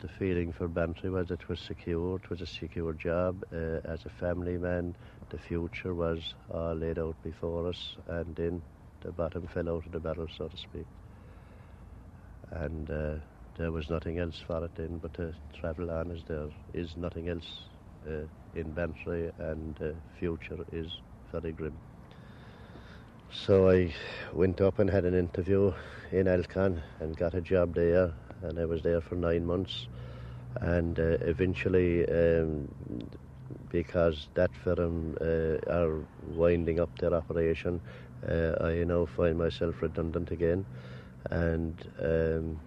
The 0.00 0.08
feeling 0.08 0.50
for 0.50 0.66
Bantry 0.66 1.08
was 1.08 1.30
it 1.30 1.48
was 1.48 1.60
secure, 1.60 2.16
it 2.16 2.28
was 2.28 2.40
a 2.40 2.46
secure 2.46 2.94
job. 2.94 3.44
Uh, 3.52 3.78
as 3.84 4.04
a 4.06 4.10
family 4.18 4.58
man, 4.58 4.96
the 5.28 5.38
future 5.38 5.94
was 5.94 6.34
all 6.50 6.74
laid 6.74 6.98
out 6.98 7.22
before 7.22 7.68
us, 7.68 7.94
and 8.08 8.34
then 8.34 8.60
the 9.02 9.12
bottom 9.12 9.46
fell 9.46 9.68
out 9.68 9.86
of 9.86 9.92
the 9.92 10.00
barrel, 10.00 10.26
so 10.36 10.48
to 10.48 10.56
speak 10.56 10.86
and 12.50 12.90
uh, 12.90 13.14
there 13.56 13.72
was 13.72 13.90
nothing 13.90 14.18
else 14.18 14.40
for 14.46 14.64
it 14.64 14.74
then 14.76 14.98
but 14.98 15.14
to 15.14 15.34
travel 15.58 15.90
on 15.90 16.10
as 16.10 16.22
there 16.24 16.48
is 16.74 16.96
nothing 16.96 17.28
else 17.28 17.64
uh, 18.08 18.26
in 18.54 18.72
Bantry 18.72 19.30
and 19.38 19.76
the 19.76 19.94
future 20.18 20.64
is 20.72 21.00
very 21.32 21.52
grim. 21.52 21.74
So 23.32 23.70
I 23.70 23.94
went 24.32 24.60
up 24.60 24.78
and 24.80 24.90
had 24.90 25.04
an 25.04 25.14
interview 25.14 25.72
in 26.10 26.26
Alcan 26.26 26.82
and 26.98 27.16
got 27.16 27.34
a 27.34 27.40
job 27.40 27.74
there. 27.74 28.12
And 28.42 28.58
I 28.58 28.64
was 28.64 28.82
there 28.82 29.00
for 29.00 29.14
nine 29.14 29.46
months. 29.46 29.86
And 30.60 30.98
uh, 30.98 31.18
eventually, 31.20 32.08
um, 32.08 32.68
because 33.70 34.28
that 34.34 34.50
firm 34.64 35.16
uh, 35.20 35.58
are 35.70 36.04
winding 36.26 36.80
up 36.80 36.90
their 36.98 37.14
operation, 37.14 37.80
uh, 38.28 38.54
I 38.60 38.82
now 38.84 39.06
find 39.06 39.38
myself 39.38 39.80
redundant 39.80 40.30
again, 40.32 40.66
and 41.30 41.74
um, 42.00 42.60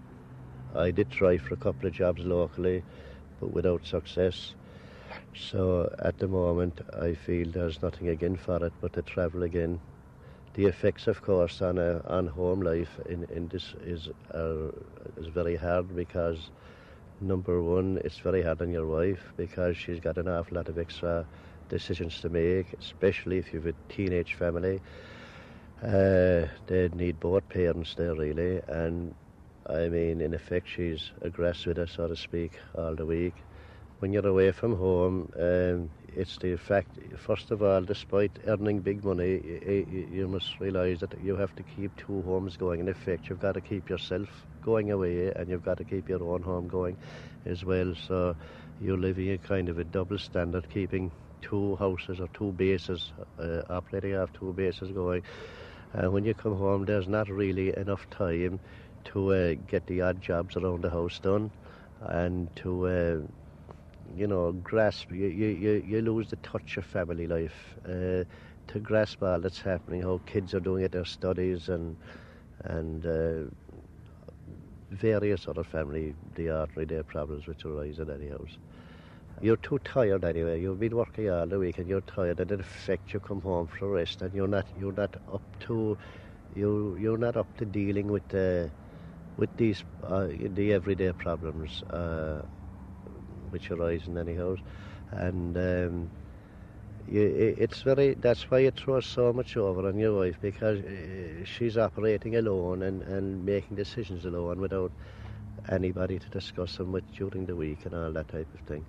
I 0.76 0.92
did 0.92 1.10
try 1.10 1.38
for 1.38 1.54
a 1.54 1.58
couple 1.58 1.88
of 1.88 1.94
jobs 1.94 2.24
locally, 2.24 2.84
but 3.40 3.52
without 3.52 3.86
success. 3.86 4.56
So 5.36 5.90
at 6.00 6.18
the 6.20 6.28
moment, 6.28 6.82
I 6.94 7.14
feel 7.14 7.50
there's 7.52 7.82
nothing 7.82 8.08
again 8.10 8.36
for 8.36 8.64
it 8.66 8.74
but 8.82 8.94
to 8.94 9.02
travel 9.02 9.44
again. 9.44 9.80
The 10.54 10.66
effects, 10.66 11.08
of 11.08 11.22
course, 11.22 11.62
on 11.62 11.78
a, 11.78 12.02
on 12.08 12.28
home 12.28 12.62
life 12.62 13.00
in, 13.08 13.24
in 13.26 13.48
this 13.48 13.74
is 13.84 14.10
uh, 14.34 14.70
is 15.18 15.28
very 15.28 15.56
hard 15.56 15.96
because 15.96 16.52
number 17.20 17.62
one, 17.62 18.00
it's 18.04 18.20
very 18.20 18.42
hard 18.42 18.62
on 18.62 18.72
your 18.72 18.88
wife 18.88 19.34
because 19.38 19.78
she's 19.78 20.00
got 20.00 20.18
an 20.18 20.28
awful 20.28 20.56
lot 20.56 20.68
of 20.70 20.78
extra 20.78 21.26
decisions 21.70 22.20
to 22.22 22.30
make, 22.30 22.74
especially 22.80 23.38
if 23.38 23.54
you've 23.54 23.66
a 23.68 23.74
teenage 23.90 24.34
family. 24.34 24.82
Uh, 25.84 26.48
they 26.68 26.88
need 26.94 27.20
both 27.20 27.48
parents 27.50 27.94
there 27.96 28.16
really, 28.16 28.62
and 28.70 29.14
I 29.68 29.90
mean, 29.90 30.22
in 30.22 30.34
effect, 30.34 30.68
she's 30.70 31.12
aggressive 31.22 31.68
with 31.68 31.78
her, 31.78 31.88
so 31.88 32.08
to 32.08 32.16
speak, 32.16 32.54
all 32.74 32.96
the 32.96 33.06
week. 33.06 33.34
When 34.00 34.14
you're 34.14 34.26
away 34.26 34.54
from 34.54 34.78
home, 34.78 35.30
um, 35.38 35.90
it's 36.16 36.38
the 36.38 36.56
fact, 36.56 36.98
first 37.18 37.52
of 37.52 37.62
all, 37.62 37.82
despite 37.82 38.32
earning 38.48 38.80
big 38.80 39.04
money, 39.04 39.42
you, 39.68 40.08
you 40.10 40.28
must 40.30 40.58
realise 40.62 41.02
that 41.02 41.22
you 41.22 41.36
have 41.36 41.54
to 41.58 41.64
keep 41.64 41.92
two 41.98 42.22
homes 42.22 42.56
going. 42.56 42.80
In 42.80 42.88
effect, 42.88 43.28
you've 43.30 43.42
got 43.42 43.56
to 43.56 43.62
keep 43.62 43.90
yourself 43.90 44.30
going 44.62 44.92
away 44.92 45.34
and 45.36 45.50
you've 45.50 45.66
got 45.66 45.78
to 45.80 45.84
keep 45.84 46.08
your 46.08 46.24
own 46.24 46.44
home 46.44 46.70
going 46.70 46.96
as 47.46 47.66
well. 47.66 47.94
So 48.08 48.38
you're 48.80 48.98
living 48.98 49.32
a 49.32 49.38
kind 49.38 49.68
of 49.68 49.80
a 49.80 49.84
double 49.84 50.18
standard, 50.18 50.70
keeping 50.70 51.12
two 51.42 51.76
houses 51.76 52.22
or 52.22 52.30
two 52.30 52.54
bases, 52.54 53.12
uh, 53.38 53.64
operating 53.70 54.16
off 54.16 54.32
two 54.34 54.54
bases 54.54 54.92
going. 54.92 55.24
And 55.94 56.12
when 56.14 56.26
you 56.26 56.34
come 56.34 56.58
home, 56.58 56.86
there's 56.86 57.08
not 57.08 57.30
really 57.30 57.76
enough 57.78 58.10
time 58.10 58.60
to 59.06 59.34
uh, 59.34 59.56
get 59.68 59.86
the 59.88 60.02
odd 60.02 60.22
jobs 60.22 60.56
around 60.58 60.84
the 60.84 60.90
house 60.90 61.20
done 61.20 61.52
and 62.02 62.50
to, 62.58 62.88
uh, 62.88 63.18
you 64.16 64.28
know, 64.28 64.52
grasp, 64.54 65.12
you, 65.12 65.28
you, 65.28 65.84
you 65.86 66.02
lose 66.02 66.30
the 66.30 66.38
touch 66.38 66.78
of 66.78 66.86
family 66.86 67.28
life, 67.28 67.78
uh, 67.86 68.24
to 68.68 68.80
grasp 68.82 69.24
all 69.24 69.40
that's 69.40 69.62
happening, 69.62 70.02
how 70.02 70.22
kids 70.26 70.54
are 70.54 70.60
doing 70.60 70.84
at 70.84 70.92
their 70.92 71.06
studies 71.06 71.70
and, 71.70 71.98
and 72.66 73.06
uh, 73.06 73.50
various 74.92 75.48
other 75.48 75.64
family, 75.64 76.16
the 76.36 76.50
ordinary 76.50 76.86
day 76.86 77.04
problems 77.04 77.48
which 77.48 77.66
arise 77.66 78.00
in 78.00 78.10
any 78.10 78.30
house. 78.30 78.58
You're 79.44 79.58
too 79.58 79.78
tired 79.80 80.24
anyway. 80.24 80.62
You've 80.62 80.80
been 80.80 80.96
working 80.96 81.30
all 81.30 81.46
the 81.46 81.60
week 81.60 81.78
and 81.78 81.86
you're 81.86 82.00
tired, 82.00 82.40
and 82.40 82.50
in 82.50 82.62
effect 82.62 83.14
you 83.14 83.20
come 83.20 83.42
home 83.42 83.68
for 83.68 83.90
rest, 83.90 84.22
and 84.22 84.34
you're 84.34 84.48
not 84.48 84.66
you're 84.80 84.94
not 84.94 85.18
up 85.34 85.42
to 85.66 85.98
you 86.56 86.96
you're 86.98 87.18
not 87.18 87.36
up 87.36 87.58
to 87.58 87.66
dealing 87.66 88.08
with 88.08 88.26
the 88.30 88.72
with 89.36 89.50
these 89.58 89.84
uh, 90.06 90.28
the 90.28 90.72
everyday 90.72 91.12
problems 91.12 91.84
uh, 91.90 92.42
which 93.50 93.70
arise 93.70 94.08
in 94.08 94.18
any 94.18 94.34
house, 94.34 94.60
and 95.12 95.58
um, 95.58 96.10
you, 97.12 97.56
it's 97.58 97.82
very 97.82 98.14
that's 98.14 98.50
why 98.50 98.60
it 98.60 98.80
throws 98.80 99.06
so 99.06 99.34
much 99.34 99.58
over 99.58 99.86
on 99.90 100.00
your 100.00 100.18
wife 100.20 100.38
because 100.42 100.80
uh, 100.80 101.44
she's 101.44 101.78
operating 101.78 102.38
alone 102.38 102.84
and, 102.84 103.02
and 103.02 103.46
making 103.46 103.76
decisions 103.76 104.24
alone 104.24 104.62
without 104.62 104.94
anybody 105.68 106.18
to 106.18 106.30
discuss 106.30 106.78
them 106.78 106.94
with 106.94 107.04
during 107.14 107.46
the 107.46 107.58
week 107.58 107.86
and 107.86 107.94
all 107.94 108.14
that 108.14 108.30
type 108.30 108.48
of 108.54 108.62
thing. 108.62 108.86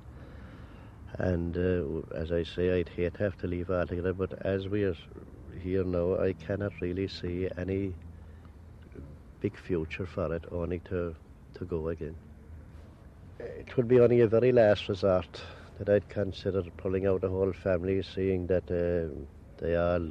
And 1.18 1.56
uh, 1.56 2.16
as 2.16 2.32
I 2.32 2.42
say, 2.42 2.80
I'd 2.80 2.88
hate 2.88 3.14
to 3.14 3.22
have 3.22 3.38
to 3.38 3.46
leave 3.46 3.70
altogether, 3.70 4.12
but 4.12 4.32
as 4.44 4.68
we 4.68 4.82
are 4.84 4.96
here 5.62 5.84
now, 5.84 6.18
I 6.18 6.32
cannot 6.32 6.72
really 6.80 7.06
see 7.06 7.48
any 7.56 7.94
big 9.40 9.56
future 9.56 10.06
for 10.06 10.34
it, 10.34 10.44
only 10.50 10.80
to, 10.80 11.14
to 11.54 11.64
go 11.64 11.88
again. 11.88 12.16
It 13.38 13.76
would 13.76 13.86
be 13.86 14.00
only 14.00 14.20
a 14.20 14.26
very 14.26 14.50
last 14.50 14.88
resort 14.88 15.40
that 15.78 15.88
I'd 15.88 16.08
consider 16.08 16.62
pulling 16.78 17.06
out 17.06 17.20
the 17.20 17.28
whole 17.28 17.52
family, 17.52 18.02
seeing 18.02 18.46
that 18.48 18.68
uh, 18.70 19.14
they 19.58 19.76
all 19.76 20.08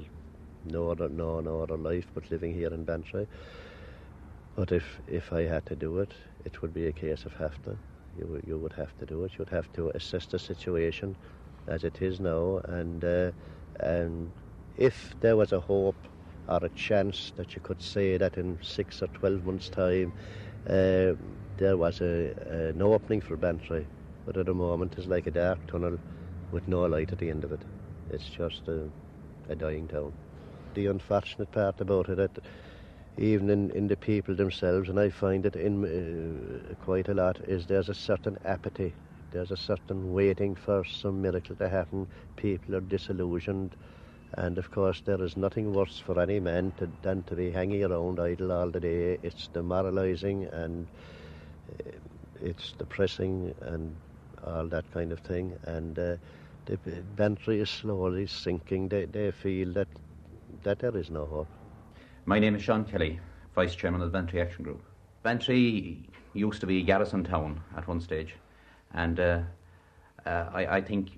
know 0.66 0.92
other, 0.92 1.10
know 1.10 1.42
no 1.42 1.62
other 1.62 1.78
life 1.78 2.06
but 2.14 2.32
living 2.32 2.54
here 2.54 2.74
in 2.74 2.86
Bantry. 2.86 3.28
But 4.56 4.72
if, 4.72 4.86
if 5.08 5.34
I 5.34 5.42
had 5.42 5.66
to 5.66 5.76
do 5.76 6.00
it, 6.00 6.14
it 6.46 6.62
would 6.62 6.74
be 6.74 6.88
a 6.88 6.94
case 6.94 7.26
of 7.26 7.34
have 7.34 7.62
to. 7.64 7.78
You, 8.18 8.42
you 8.46 8.58
would 8.58 8.74
have 8.74 8.98
to 9.00 9.06
do 9.06 9.24
it. 9.24 9.32
You'd 9.38 9.50
have 9.50 9.72
to 9.74 9.90
assess 9.96 10.26
the 10.28 10.40
situation 10.40 11.16
as 11.68 11.84
it 11.84 12.02
is 12.02 12.20
now, 12.20 12.62
and 12.66 13.04
uh, 13.04 13.32
and 13.80 14.32
if 14.78 15.16
there 15.22 15.38
was 15.38 15.52
a 15.52 15.60
hope 15.60 15.96
or 16.48 16.60
a 16.64 16.70
chance 16.70 17.32
that 17.38 17.56
you 17.56 17.62
could 17.62 17.82
say 17.82 18.18
that 18.18 18.38
in 18.38 18.60
six 18.62 19.02
or 19.02 19.08
twelve 19.08 19.46
months' 19.46 19.70
time 19.70 20.14
uh, 20.70 21.14
there 21.58 21.78
was 21.78 22.02
a, 22.02 22.34
an 22.50 22.82
opening 22.82 23.22
for 23.22 23.38
Bantry, 23.38 23.86
but 24.26 24.38
at 24.38 24.46
the 24.46 24.54
moment 24.54 24.94
it's 24.98 25.08
like 25.08 25.28
a 25.28 25.32
dark 25.32 25.60
tunnel 25.68 25.98
with 26.52 26.68
no 26.68 26.86
light 26.86 27.12
at 27.12 27.18
the 27.20 27.30
end 27.30 27.44
of 27.44 27.52
it. 27.52 27.62
It's 28.10 28.30
just 28.30 28.68
a, 28.68 28.90
a 29.50 29.56
dying 29.56 29.88
town. 29.88 30.14
The 30.76 30.88
unfortunate 30.88 31.52
part 31.52 31.80
about 31.82 32.10
it, 32.10 32.18
that 32.18 32.32
even 33.18 33.50
in, 33.50 33.70
in 33.72 33.88
the 33.88 33.96
people 33.96 34.36
themselves, 34.36 34.90
and 34.90 35.00
I 35.00 35.10
find 35.10 35.46
it 35.46 35.56
in 35.56 35.86
uh, 35.86 36.74
quite 36.84 37.10
a 37.10 37.14
lot, 37.14 37.40
is 37.48 37.66
there's 37.68 37.90
a 37.90 37.94
certain 37.94 38.38
apathy. 38.46 38.94
There's 39.32 39.52
a 39.52 39.58
certain 39.58 40.14
waiting 40.14 40.56
for 40.56 40.84
some 40.84 41.22
miracle 41.22 41.56
to 41.58 41.70
happen. 41.70 42.08
People 42.36 42.76
are 42.76 42.82
disillusioned. 42.82 43.76
And 44.36 44.58
of 44.58 44.72
course, 44.72 45.02
there 45.06 45.22
is 45.24 45.38
nothing 45.38 45.74
worse 45.74 46.00
for 46.00 46.20
any 46.20 46.40
man 46.40 46.74
to, 46.78 46.90
than 47.04 47.24
to 47.24 47.36
be 47.36 47.52
hanging 47.52 47.84
around 47.84 48.20
idle 48.20 48.52
all 48.52 48.70
the 48.70 48.80
day. 48.80 49.20
It's 49.22 49.48
demoralizing 49.48 50.46
and 50.46 50.88
uh, 51.80 51.92
it's 52.42 52.74
depressing 52.74 53.54
and 53.62 53.96
all 54.46 54.68
that 54.68 54.92
kind 54.92 55.12
of 55.12 55.20
thing. 55.20 55.54
And 55.64 55.98
uh, 55.98 56.16
the 56.66 56.78
Bantry 57.16 57.60
is 57.60 57.70
slowly 57.70 58.26
sinking. 58.26 58.90
They, 58.90 59.06
they 59.06 59.32
feel 59.32 59.72
that, 59.74 59.88
that 60.64 60.80
there 60.80 60.98
is 60.98 61.12
no 61.12 61.26
hope. 61.26 61.48
My 62.26 62.40
name 62.40 62.56
is 62.56 62.62
Sean 62.62 62.86
Kelly, 62.86 63.20
Vice 63.54 63.76
Chairman 63.76 64.00
of 64.00 64.10
the 64.10 64.18
Bantry 64.18 64.40
Action 64.40 64.64
Group. 64.64 64.82
Bantry 65.24 66.08
used 66.34 66.62
to 66.62 66.66
be 66.66 66.80
a 66.80 66.82
garrison 66.82 67.26
town 67.26 67.62
at 67.76 67.86
one 67.86 68.00
stage, 68.00 68.36
and 68.94 69.20
uh, 69.20 69.42
uh, 70.26 70.46
I, 70.54 70.78
I, 70.78 70.82
think 70.82 71.10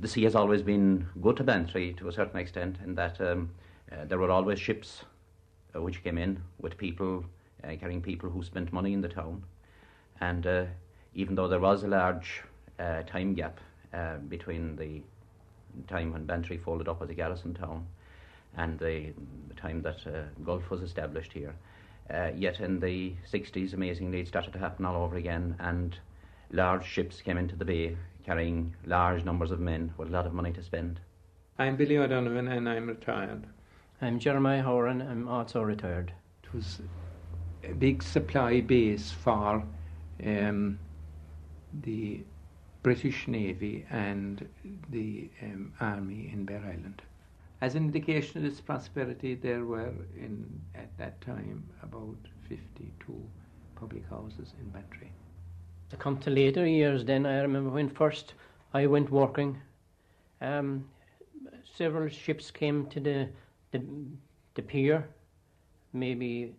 the 0.00 0.08
sea 0.08 0.22
has 0.22 0.34
always 0.34 0.62
been 0.62 1.06
good 1.20 1.36
to 1.36 1.44
Bantry 1.44 1.92
to 1.98 2.08
a 2.08 2.12
certain 2.12 2.40
extent 2.40 2.78
in 2.82 2.94
that 2.94 3.20
um, 3.20 3.50
uh, 3.92 4.06
there 4.06 4.16
were 4.16 4.30
always 4.30 4.58
ships 4.58 5.04
uh, 5.74 5.82
which 5.82 6.02
came 6.02 6.16
in 6.16 6.40
with 6.58 6.78
people 6.78 7.22
uh, 7.62 7.76
carrying 7.78 8.00
people 8.00 8.30
who 8.30 8.42
spent 8.42 8.72
money 8.72 8.94
in 8.94 9.02
the 9.02 9.10
town, 9.10 9.42
and 10.22 10.46
uh, 10.46 10.64
even 11.14 11.34
though 11.34 11.48
there 11.48 11.60
was 11.60 11.82
a 11.82 11.88
large 11.88 12.42
time 13.06 13.34
gap 13.34 13.60
between 14.30 14.74
the 14.76 15.02
time 15.86 16.14
when 16.14 16.24
Bantry 16.24 16.56
folded 16.56 16.88
up 16.88 17.02
as 17.02 17.10
a 17.10 17.14
garrison 17.14 17.52
town 17.52 17.86
and 18.56 18.78
the, 18.78 19.12
the 19.48 19.54
time 19.54 19.82
that 19.82 20.06
uh, 20.06 20.22
Gulf 20.44 20.70
was 20.70 20.82
established 20.82 21.32
here. 21.32 21.54
Uh, 22.12 22.30
yet 22.34 22.60
in 22.60 22.78
the 22.80 23.14
60s, 23.32 23.74
amazingly, 23.74 24.20
it 24.20 24.28
started 24.28 24.52
to 24.52 24.58
happen 24.58 24.84
all 24.84 25.02
over 25.02 25.16
again, 25.16 25.56
and 25.58 25.98
large 26.52 26.86
ships 26.86 27.20
came 27.20 27.36
into 27.36 27.56
the 27.56 27.64
bay 27.64 27.96
carrying 28.24 28.74
large 28.84 29.24
numbers 29.24 29.52
of 29.52 29.60
men 29.60 29.92
with 29.96 30.08
a 30.08 30.12
lot 30.12 30.26
of 30.26 30.34
money 30.34 30.52
to 30.52 30.62
spend. 30.62 31.00
I'm 31.58 31.76
Billy 31.76 31.96
O'Donovan 31.96 32.48
and 32.48 32.68
I'm 32.68 32.88
retired. 32.88 33.46
I'm 34.02 34.18
Jeremiah 34.18 34.62
Horan, 34.62 35.00
I'm 35.00 35.28
also 35.28 35.62
retired. 35.62 36.12
It 36.42 36.52
was 36.52 36.80
a 37.64 37.72
big 37.72 38.02
supply 38.02 38.60
base 38.60 39.10
for 39.10 39.64
um, 40.24 40.78
the 41.82 42.22
British 42.82 43.26
Navy 43.28 43.86
and 43.90 44.48
the 44.90 45.30
um, 45.42 45.72
Army 45.80 46.30
in 46.32 46.44
Bere 46.44 46.60
Island. 46.60 47.02
As 47.66 47.74
an 47.74 47.86
indication 47.86 48.38
of 48.38 48.52
its 48.52 48.60
prosperity, 48.60 49.34
there 49.34 49.64
were 49.64 49.92
in 50.16 50.60
at 50.76 50.96
that 50.98 51.20
time 51.20 51.64
about 51.82 52.16
52 52.48 53.28
public 53.74 54.08
houses 54.08 54.54
in 54.60 54.70
Bantry. 54.70 55.10
To 55.90 55.96
come 55.96 56.16
to 56.18 56.30
later 56.30 56.64
years, 56.64 57.04
then 57.04 57.26
I 57.26 57.40
remember 57.40 57.70
when 57.70 57.88
first 57.88 58.34
I 58.72 58.86
went 58.86 59.10
working. 59.10 59.60
Um, 60.40 60.88
several 61.64 62.08
ships 62.08 62.52
came 62.52 62.86
to 62.86 63.00
the, 63.00 63.28
the 63.72 63.82
the 64.54 64.62
pier, 64.62 65.08
maybe 65.92 66.54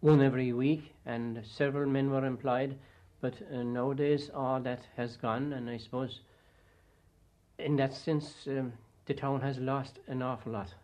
one 0.00 0.20
every 0.20 0.52
week, 0.52 0.92
and 1.06 1.40
several 1.44 1.88
men 1.88 2.10
were 2.10 2.26
employed. 2.26 2.76
But 3.20 3.34
uh, 3.54 3.62
nowadays, 3.62 4.28
all 4.34 4.58
that 4.62 4.88
has 4.96 5.16
gone, 5.16 5.52
and 5.52 5.70
I 5.70 5.76
suppose, 5.76 6.22
in 7.60 7.76
that 7.76 7.94
sense, 7.94 8.48
um, 8.48 8.72
the 9.06 9.14
town 9.14 9.40
has 9.40 9.58
lost 9.58 9.98
an 10.06 10.22
awful 10.22 10.52
lot. 10.52 10.74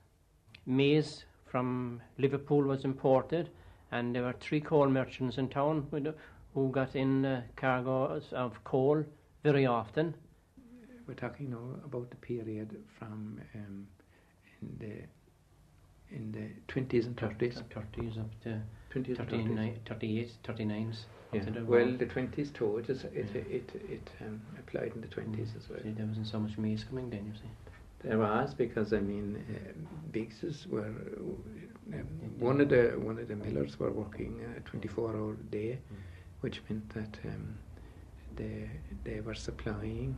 Maize 0.66 1.24
from 1.46 2.02
Liverpool 2.18 2.62
was 2.62 2.84
imported, 2.84 3.50
and 3.90 4.14
there 4.14 4.22
were 4.22 4.34
three 4.34 4.60
coal 4.60 4.88
merchants 4.88 5.38
in 5.38 5.48
town 5.48 5.86
who 6.54 6.70
got 6.70 6.94
in 6.96 7.24
uh, 7.24 7.42
cargoes 7.56 8.32
of 8.32 8.62
coal 8.64 9.04
very 9.42 9.66
often. 9.66 10.14
We're 11.06 11.14
talking 11.14 11.50
now 11.50 11.80
about 11.84 12.10
the 12.10 12.16
period 12.16 12.76
from 12.98 13.40
um, 13.54 13.86
in 14.60 14.76
the 14.78 16.14
in 16.14 16.32
the 16.32 16.72
20s 16.72 17.06
and 17.06 17.16
30s. 17.16 17.62
30s 17.70 18.18
up 18.18 18.40
to 18.42 18.60
20s 18.94 19.16
39, 19.16 19.78
38, 19.86 20.30
39s. 20.42 20.96
Yeah. 21.32 21.40
the 21.42 21.64
Well, 21.64 21.92
the 21.96 22.06
20s 22.06 22.52
too. 22.54 22.78
It 22.78 22.88
is, 22.90 23.04
it 23.04 23.12
Yeah. 23.34 23.56
it 23.56 23.70
it 23.88 24.10
um, 24.20 24.40
applied 24.58 24.92
in 24.94 25.00
the 25.00 25.08
20s 25.08 25.56
as 25.56 25.68
well. 25.68 25.80
See, 25.82 25.90
there 25.90 26.06
wasn't 26.06 26.26
so 26.26 26.40
much 26.40 26.56
maize 26.58 26.84
coming 26.84 27.10
then, 27.10 27.26
you 27.26 27.34
see. 27.34 27.50
There 28.02 28.18
was 28.18 28.54
because 28.54 28.92
I 28.92 29.00
mean, 29.00 29.44
um, 29.48 29.88
Biggses 30.12 30.66
were 30.68 30.86
um, 31.92 32.04
one 32.38 32.60
of 32.60 32.68
the 32.68 32.94
one 32.98 33.18
of 33.18 33.28
the 33.28 33.36
millers 33.36 33.78
were 33.78 33.90
working 33.90 34.40
a 34.56 34.60
24 34.60 35.16
hour 35.16 35.34
day, 35.50 35.78
which 36.40 36.62
meant 36.68 36.88
that 36.94 37.18
um, 37.24 37.58
they 38.36 38.70
they 39.04 39.20
were 39.20 39.34
supplying 39.34 40.16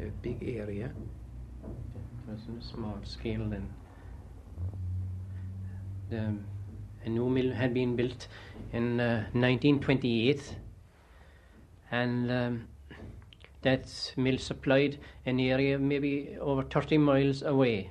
a 0.00 0.06
big 0.22 0.42
area. 0.48 0.90
It 1.64 2.30
was 2.32 2.40
on 2.48 2.58
a 2.58 2.62
small 2.62 2.98
scale 3.04 3.48
then. 3.48 3.68
The, 6.10 6.34
a 7.04 7.08
new 7.08 7.28
mill 7.28 7.52
had 7.52 7.72
been 7.74 7.96
built 7.96 8.26
in 8.72 9.00
uh, 9.00 9.26
1928 9.32 10.56
and 11.90 12.30
um, 12.30 12.68
that 13.66 14.12
mill 14.16 14.38
supplied 14.38 14.96
an 15.26 15.40
area 15.40 15.76
maybe 15.76 16.36
over 16.40 16.62
30 16.62 16.98
miles 16.98 17.42
away. 17.42 17.90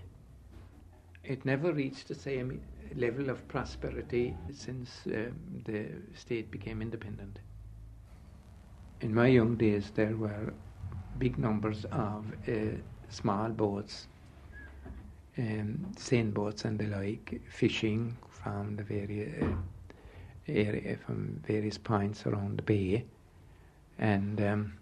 It 1.24 1.44
never 1.44 1.74
reached 1.74 2.08
the 2.08 2.16
same 2.16 2.62
level 2.96 3.30
of 3.30 3.46
prosperity 3.50 4.38
since 4.54 4.90
um, 5.08 5.34
the 5.66 5.88
state 6.14 6.50
became 6.50 6.82
independent. 6.82 7.40
In 9.02 9.14
my 9.14 9.28
young 9.28 9.56
days, 9.58 9.92
there 9.94 10.16
were 10.16 10.54
big 11.18 11.38
numbers 11.38 11.86
of 11.92 12.26
uh, 12.48 12.78
small 13.10 13.50
boats, 13.50 14.08
um, 15.38 15.92
boats 16.32 16.64
and 16.64 16.80
the 16.80 16.88
like, 16.88 17.42
fishing 17.50 18.18
from 18.30 18.78
the 18.78 18.84
various 18.84 19.44
uh, 19.44 19.48
area 20.48 20.98
from 21.06 21.42
various 21.46 21.78
points 21.78 22.26
around 22.26 22.60
the 22.60 22.64
bay, 22.64 23.04
and 23.98 24.40
um, 24.40 24.74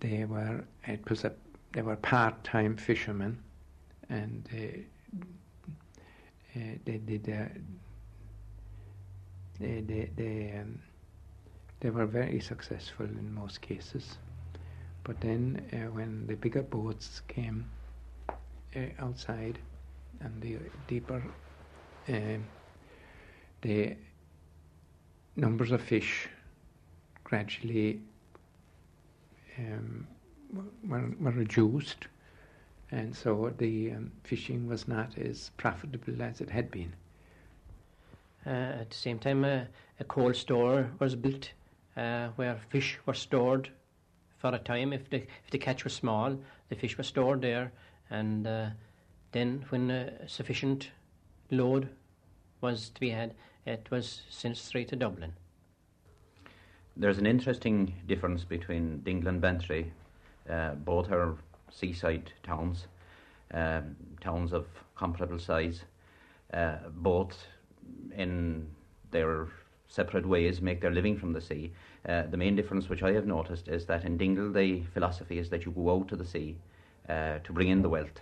they 0.00 0.24
were 0.24 0.64
it 0.86 1.08
was 1.08 1.24
a 1.24 1.32
they 1.72 1.82
were 1.82 1.96
part-time 1.96 2.76
fishermen, 2.76 3.38
and 4.08 4.48
uh, 4.52 5.20
uh, 6.56 6.60
they 6.84 6.98
did 6.98 7.28
uh, 7.28 7.44
they 9.60 9.80
they 9.82 10.10
they, 10.16 10.58
um, 10.58 10.78
they 11.80 11.90
were 11.90 12.06
very 12.06 12.40
successful 12.40 13.06
in 13.06 13.32
most 13.32 13.60
cases. 13.60 14.18
But 15.04 15.20
then 15.20 15.62
uh, 15.72 15.90
when 15.92 16.26
the 16.26 16.34
bigger 16.34 16.62
boats 16.62 17.22
came 17.28 17.70
uh, 18.28 18.80
outside 18.98 19.58
and 20.20 20.40
the 20.42 20.58
deeper, 20.86 21.22
um 22.08 22.46
the 23.62 23.96
numbers 25.36 25.70
of 25.70 25.80
fish 25.82 26.28
gradually 27.24 28.00
um, 29.58 30.06
were, 30.86 31.10
were 31.20 31.30
reduced, 31.30 32.06
and 32.90 33.14
so 33.14 33.52
the 33.58 33.92
um, 33.92 34.12
fishing 34.24 34.68
was 34.68 34.88
not 34.88 35.16
as 35.18 35.50
profitable 35.56 36.22
as 36.22 36.40
it 36.40 36.50
had 36.50 36.70
been. 36.70 36.92
Uh, 38.46 38.80
at 38.80 38.90
the 38.90 38.96
same 38.96 39.18
time, 39.18 39.44
uh, 39.44 39.64
a 39.98 40.04
coal 40.04 40.32
store 40.32 40.90
was 40.98 41.14
built 41.14 41.50
uh, 41.96 42.28
where 42.36 42.56
fish 42.70 42.98
were 43.04 43.14
stored 43.14 43.70
for 44.38 44.54
a 44.54 44.58
time. 44.58 44.92
If 44.92 45.10
the, 45.10 45.18
if 45.18 45.50
the 45.50 45.58
catch 45.58 45.84
was 45.84 45.92
small, 45.92 46.38
the 46.68 46.76
fish 46.76 46.96
were 46.96 47.04
stored 47.04 47.42
there, 47.42 47.72
and 48.08 48.46
uh, 48.46 48.70
then 49.32 49.64
when 49.68 49.90
a 49.90 50.28
sufficient 50.28 50.90
load 51.50 51.88
was 52.60 52.88
to 52.90 53.00
be 53.00 53.10
had, 53.10 53.34
it 53.66 53.88
was 53.90 54.22
sent 54.30 54.56
straight 54.56 54.88
to 54.88 54.96
Dublin. 54.96 55.34
There's 56.96 57.18
an 57.18 57.26
interesting 57.26 57.94
difference 58.06 58.44
between 58.44 59.00
Dingle 59.00 59.28
and 59.28 59.40
Bantry. 59.40 59.92
Uh, 60.48 60.74
both 60.74 61.10
are 61.10 61.36
seaside 61.70 62.32
towns, 62.42 62.88
um, 63.54 63.96
towns 64.20 64.52
of 64.52 64.66
comparable 64.96 65.38
size. 65.38 65.84
Uh, 66.52 66.76
both, 66.96 67.46
in 68.16 68.66
their 69.12 69.48
separate 69.88 70.26
ways, 70.26 70.60
make 70.60 70.80
their 70.80 70.90
living 70.90 71.16
from 71.16 71.32
the 71.32 71.40
sea. 71.40 71.72
Uh, 72.08 72.22
the 72.30 72.36
main 72.36 72.56
difference, 72.56 72.88
which 72.88 73.02
I 73.02 73.12
have 73.12 73.26
noticed, 73.26 73.68
is 73.68 73.86
that 73.86 74.04
in 74.04 74.16
Dingle 74.16 74.52
the 74.52 74.82
philosophy 74.92 75.38
is 75.38 75.48
that 75.50 75.64
you 75.64 75.72
go 75.72 75.92
out 75.92 76.08
to 76.08 76.16
the 76.16 76.24
sea 76.24 76.56
uh, 77.08 77.38
to 77.38 77.52
bring 77.52 77.68
in 77.68 77.82
the 77.82 77.88
wealth. 77.88 78.20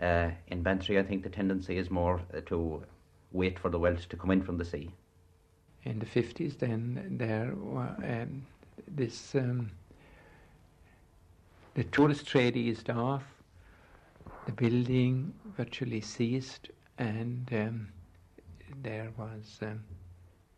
Uh, 0.00 0.30
in 0.48 0.62
Bantry, 0.62 0.98
I 0.98 1.02
think 1.02 1.22
the 1.22 1.28
tendency 1.28 1.78
is 1.78 1.90
more 1.90 2.20
uh, 2.36 2.40
to 2.46 2.82
wait 3.32 3.58
for 3.58 3.70
the 3.70 3.78
wealth 3.78 4.08
to 4.08 4.16
come 4.16 4.30
in 4.30 4.42
from 4.42 4.58
the 4.58 4.64
sea. 4.64 4.90
In 5.84 5.98
the 5.98 6.06
50s, 6.06 6.58
then 6.58 7.16
there 7.18 7.52
um, 7.52 8.46
this 8.88 9.34
um, 9.34 9.70
the 11.74 11.84
tourist 11.84 12.26
trade 12.26 12.56
eased 12.56 12.88
off, 12.88 13.24
the 14.46 14.52
building 14.52 15.34
virtually 15.56 16.00
ceased, 16.00 16.70
and 16.98 17.48
um, 17.52 17.88
there 18.82 19.10
was 19.18 19.58
um, 19.60 19.82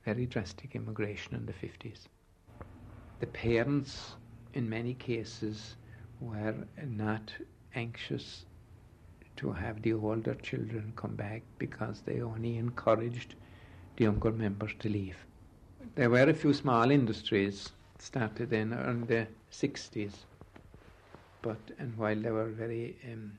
very 0.05 0.27
drastic 0.27 0.77
immigration 0.77 1.35
in 1.35 1.47
the 1.47 1.53
50s. 1.53 2.07
The 3.19 3.27
parents, 3.27 4.15
in 4.55 4.69
many 4.69 4.95
cases, 4.95 5.75
were 6.21 6.55
not 6.87 7.33
anxious 7.75 8.45
to 9.37 9.53
have 9.53 9.83
the 9.83 9.95
older 9.95 10.35
children 10.35 10.93
come 10.97 11.17
back 11.17 11.43
because 11.59 12.03
they 12.03 12.21
only 12.21 12.59
encouraged 12.59 13.35
the 13.97 14.05
younger 14.05 14.33
members 14.33 14.73
to 14.81 14.89
leave. 14.89 15.17
There 15.95 16.11
were 16.11 16.29
a 16.29 16.35
few 16.35 16.53
small 16.53 16.91
industries 16.91 17.73
started 17.99 18.53
in, 18.53 18.71
the 18.71 19.27
60s, 19.51 20.13
but 21.43 21.59
and 21.79 21.97
while 21.97 22.17
they 22.17 22.31
were 22.31 22.49
very 22.49 22.97
um, 23.11 23.33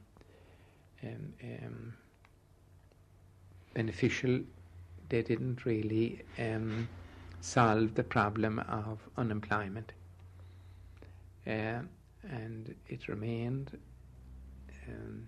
um, 1.04 1.34
um, 1.44 1.94
beneficial, 3.74 4.40
they 5.10 5.22
didn't 5.22 5.66
really 5.66 6.24
um, 6.40 6.88
solve 7.42 7.94
the 7.94 8.04
problem 8.04 8.60
of 8.60 9.00
unemployment. 9.18 9.94
Uh, 11.46 11.82
and 12.30 12.76
it 12.88 13.08
remained 13.08 13.78
um, 14.88 15.28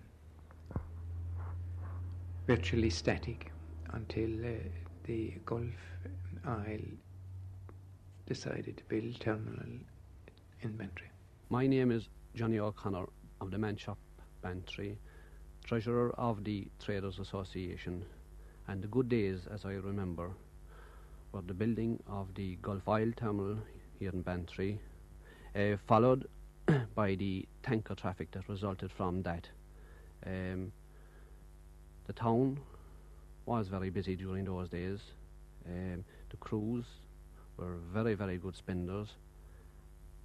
virtually 2.46 2.90
static 2.90 3.52
until 3.92 4.44
uh, 4.44 4.79
the 5.04 5.34
Gulf 5.44 5.64
Oil 6.46 6.80
decided 8.26 8.76
to 8.76 8.84
build 8.84 9.18
terminal 9.20 9.78
in 10.60 10.76
Bantry. 10.76 11.08
My 11.48 11.66
name 11.66 11.90
is 11.90 12.08
Johnny 12.34 12.58
O'Connor 12.58 13.06
of 13.40 13.50
the 13.50 13.56
Manshop 13.56 13.96
Bantry, 14.42 14.98
treasurer 15.64 16.12
of 16.18 16.44
the 16.44 16.68
Traders 16.84 17.18
Association, 17.18 18.04
and 18.68 18.82
the 18.82 18.88
good 18.88 19.08
days, 19.08 19.46
as 19.52 19.64
I 19.64 19.72
remember, 19.72 20.30
were 21.32 21.42
the 21.42 21.54
building 21.54 22.02
of 22.06 22.34
the 22.34 22.56
Gulf 22.62 22.86
Oil 22.86 23.10
Terminal 23.16 23.58
here 23.98 24.10
in 24.12 24.22
Bantry, 24.22 24.80
uh, 25.56 25.76
followed 25.86 26.28
by 26.94 27.14
the 27.14 27.46
tanker 27.62 27.94
traffic 27.94 28.30
that 28.32 28.48
resulted 28.48 28.92
from 28.92 29.22
that. 29.22 29.48
Um, 30.26 30.72
the 32.06 32.12
town 32.12 32.60
was 33.50 33.66
very 33.66 33.90
busy 33.90 34.14
during 34.14 34.44
those 34.44 34.68
days. 34.68 35.00
Um, 35.66 36.04
the 36.30 36.36
crews 36.36 36.84
were 37.56 37.78
very, 37.92 38.14
very 38.14 38.38
good 38.38 38.54
spenders, 38.54 39.08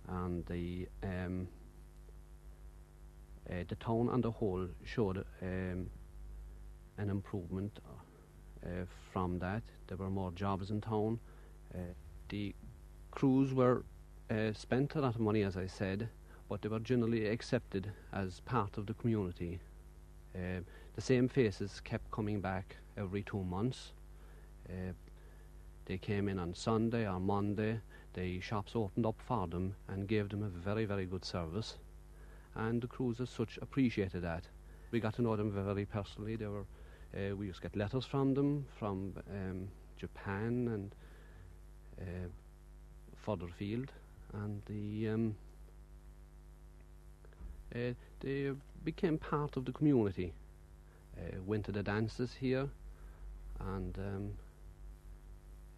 and 0.08 0.46
the 0.46 0.88
um, 1.02 1.48
uh, 3.50 3.64
the 3.68 3.76
town 3.78 4.10
on 4.10 4.22
the 4.22 4.30
whole 4.30 4.68
showed 4.84 5.26
um, 5.42 5.90
an 7.00 7.10
improvement 7.10 7.80
uh, 8.64 8.86
from 9.12 9.40
that. 9.40 9.64
There 9.88 9.98
were 9.98 10.12
more 10.12 10.32
jobs 10.32 10.70
in 10.70 10.80
town. 10.80 11.20
Uh, 11.74 11.80
the 12.30 12.54
crews 13.10 13.56
were 13.56 13.86
uh, 14.30 14.54
spent 14.54 14.94
a 14.94 15.02
lot 15.02 15.16
of 15.16 15.20
money, 15.20 15.42
as 15.42 15.58
I 15.58 15.66
said, 15.66 16.10
but 16.48 16.62
they 16.62 16.70
were 16.70 16.80
generally 16.80 17.26
accepted 17.26 17.92
as 18.14 18.42
part 18.42 18.78
of 18.78 18.86
the 18.86 18.94
community. 18.94 19.60
The 20.96 21.02
same 21.02 21.28
faces 21.28 21.82
kept 21.82 22.10
coming 22.12 22.40
back 22.40 22.78
every 22.98 23.22
two 23.22 23.44
months. 23.44 23.92
Uh, 24.70 24.94
they 25.86 25.98
came 25.98 26.30
in 26.30 26.40
on 26.40 26.54
Sunday 26.54 27.06
or 27.06 27.20
Monday. 27.20 27.82
The 28.14 28.40
shops 28.40 28.72
opened 28.76 29.06
up 29.06 29.20
for 29.20 29.46
them 29.46 29.76
and 29.90 30.08
gave 30.08 30.30
them 30.30 30.42
a 30.42 30.48
very, 30.48 30.86
very 30.86 31.06
good 31.06 31.26
service. 31.26 31.78
And 32.56 32.82
the 32.82 32.88
crews 32.88 33.20
as 33.20 33.30
such 33.30 33.60
appreciated 33.62 34.22
that. 34.24 34.46
We 34.92 35.02
got 35.02 35.16
to 35.16 35.22
know 35.22 35.36
them 35.36 35.52
very 35.52 35.86
personally. 35.86 36.38
They 36.38 36.48
were, 36.48 36.66
uh, 37.14 37.36
we 37.36 37.48
used 37.48 37.62
to 37.62 37.68
get 37.68 37.76
letters 37.76 38.06
from 38.06 38.34
them 38.34 38.66
from 38.80 39.16
um, 39.30 39.68
Japan 39.98 40.70
and 40.74 40.96
uh, 42.00 42.30
further 43.18 43.48
field, 43.48 43.92
and 44.34 44.62
the 44.66 45.10
um, 45.10 45.36
uh, 47.76 47.94
they 48.22 48.52
became 48.84 49.18
part 49.18 49.58
of 49.58 49.66
the 49.66 49.72
community. 49.74 50.34
Uh, 51.18 51.42
went 51.46 51.66
to 51.66 51.72
the 51.72 51.84
dances 51.84 52.34
here, 52.34 52.68
and 53.60 53.98
um, 53.98 54.32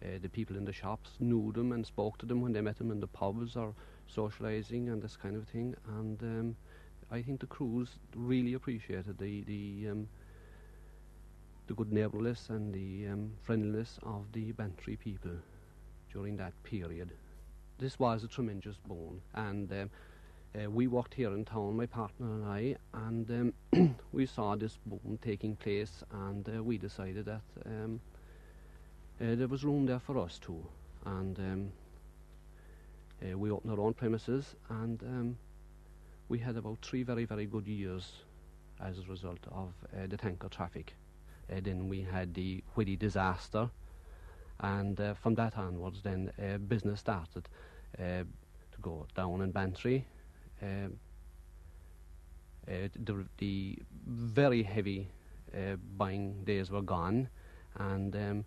uh, 0.02 0.18
the 0.20 0.28
people 0.28 0.56
in 0.56 0.64
the 0.64 0.72
shops 0.72 1.10
knew 1.20 1.52
them 1.52 1.72
and 1.72 1.86
spoke 1.86 2.18
to 2.18 2.26
them 2.26 2.40
when 2.40 2.52
they 2.52 2.60
met 2.60 2.76
them 2.78 2.90
in 2.90 3.00
the 3.00 3.06
pubs 3.06 3.56
or 3.56 3.72
socialising 4.12 4.92
and 4.92 5.00
this 5.00 5.16
kind 5.16 5.36
of 5.36 5.46
thing. 5.48 5.74
And 5.96 6.20
um, 6.22 6.56
I 7.10 7.22
think 7.22 7.40
the 7.40 7.46
crews 7.46 7.88
really 8.16 8.54
appreciated 8.54 9.18
the 9.18 9.42
the 9.42 9.90
um, 9.90 10.08
the 11.68 11.74
good 11.74 11.92
neighbourliness 11.92 12.48
and 12.48 12.72
the 12.72 13.06
um, 13.12 13.32
friendliness 13.42 13.98
of 14.02 14.24
the 14.32 14.52
Bantry 14.52 14.96
people 14.96 15.32
during 16.12 16.36
that 16.38 16.52
period. 16.64 17.12
This 17.78 17.98
was 17.98 18.24
a 18.24 18.28
tremendous 18.28 18.76
boon, 18.88 19.20
and 19.34 19.70
um, 19.72 19.90
uh, 20.54 20.70
we 20.70 20.86
walked 20.86 21.14
here 21.14 21.34
in 21.34 21.44
town, 21.44 21.76
my 21.76 21.86
partner 21.86 22.26
and 22.26 22.44
I, 22.44 22.76
and 22.94 23.54
um, 23.74 23.96
we 24.12 24.24
saw 24.24 24.56
this 24.56 24.78
boom 24.86 25.18
taking 25.22 25.56
place, 25.56 26.02
and 26.10 26.48
uh, 26.48 26.62
we 26.62 26.78
decided 26.78 27.26
that 27.26 27.42
um, 27.66 28.00
uh, 29.20 29.34
there 29.34 29.48
was 29.48 29.62
room 29.62 29.86
there 29.86 29.98
for 29.98 30.18
us 30.18 30.38
too. 30.38 30.64
And 31.04 31.38
um, 31.38 31.72
uh, 33.22 33.36
we 33.36 33.50
opened 33.50 33.72
our 33.72 33.80
own 33.80 33.92
premises, 33.92 34.54
and 34.70 35.02
um, 35.02 35.38
we 36.28 36.38
had 36.38 36.56
about 36.56 36.78
three 36.82 37.02
very, 37.02 37.24
very 37.24 37.46
good 37.46 37.66
years 37.66 38.10
as 38.80 38.98
a 38.98 39.02
result 39.10 39.40
of 39.50 39.72
the 40.08 40.16
tanker 40.16 40.48
traffic. 40.48 40.94
Then 41.48 41.88
we 41.88 42.02
had 42.02 42.34
the 42.34 42.62
Whiddy 42.74 42.96
disaster, 42.96 43.70
and 44.60 45.00
from 45.20 45.34
that 45.34 45.56
onwards, 45.58 46.02
then 46.02 46.30
business 46.68 47.00
started 47.00 47.48
to 47.98 48.24
go 48.80 49.06
down 49.16 49.40
in 49.40 49.50
Bantry 49.50 50.04
um, 50.62 50.98
uh, 52.68 52.88
the, 53.04 53.24
the, 53.38 53.78
very 54.06 54.62
heavy 54.62 55.08
uh, 55.54 55.76
buying 55.96 56.44
days 56.44 56.70
were 56.70 56.82
gone, 56.82 57.28
and 57.78 58.14
um, 58.16 58.44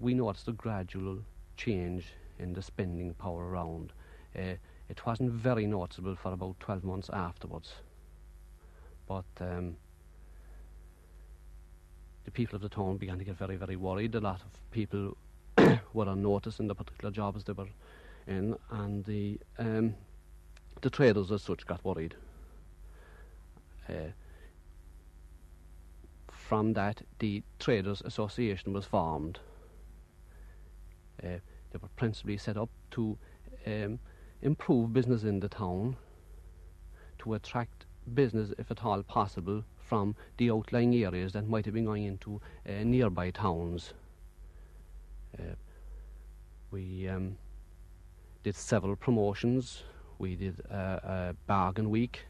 we 0.00 0.14
noticed 0.14 0.48
a 0.48 0.52
gradual 0.52 1.18
change 1.56 2.06
in 2.38 2.52
the 2.52 2.62
spending 2.62 3.14
power 3.14 3.48
around. 3.48 3.92
Uh, 4.36 4.54
it 4.88 5.06
wasn't 5.06 5.30
very 5.30 5.66
noticeable 5.66 6.16
for 6.16 6.32
about 6.32 6.58
12 6.60 6.84
months 6.84 7.10
afterwards, 7.12 7.72
but 9.06 9.24
um, 9.40 9.76
the 12.24 12.30
people 12.30 12.56
of 12.56 12.62
the 12.62 12.68
town 12.68 12.96
began 12.96 13.18
to 13.18 13.24
get 13.24 13.36
very, 13.36 13.56
very 13.56 13.76
worried. 13.76 14.14
A 14.14 14.20
lot 14.20 14.40
of 14.42 14.70
people 14.70 15.16
were 15.92 16.08
on 16.08 16.22
notice 16.22 16.60
in 16.60 16.66
the 16.66 16.74
particular 16.74 17.10
jobs 17.10 17.44
they 17.44 17.52
were 17.52 17.68
in, 18.26 18.56
and 18.70 19.04
the 19.04 19.38
um, 19.58 19.94
the 20.80 20.90
traders 20.90 21.30
as 21.30 21.42
such 21.42 21.66
got 21.66 21.84
worried. 21.84 22.14
Uh, 23.88 24.12
from 26.30 26.72
that, 26.74 27.02
the 27.18 27.42
Traders 27.58 28.02
Association 28.04 28.72
was 28.72 28.84
formed. 28.84 29.38
Uh, 31.22 31.38
they 31.70 31.78
were 31.80 31.88
principally 31.96 32.36
set 32.36 32.56
up 32.56 32.68
to 32.90 33.16
um, 33.66 33.98
improve 34.42 34.92
business 34.92 35.22
in 35.22 35.40
the 35.40 35.48
town, 35.48 35.96
to 37.20 37.34
attract 37.34 37.86
business, 38.14 38.52
if 38.58 38.70
at 38.70 38.84
all 38.84 39.02
possible, 39.02 39.64
from 39.78 40.14
the 40.36 40.50
outlying 40.50 40.94
areas 40.94 41.32
that 41.32 41.48
might 41.48 41.64
have 41.64 41.74
been 41.74 41.84
going 41.84 42.04
into 42.04 42.40
uh, 42.68 42.84
nearby 42.84 43.30
towns. 43.30 43.94
Uh, 45.38 45.54
we 46.70 47.08
um, 47.08 47.36
did 48.42 48.56
several 48.56 48.96
promotions 48.96 49.82
we 50.22 50.36
did 50.36 50.60
a, 50.70 51.34
a 51.34 51.36
bargain 51.48 51.90
week. 51.90 52.20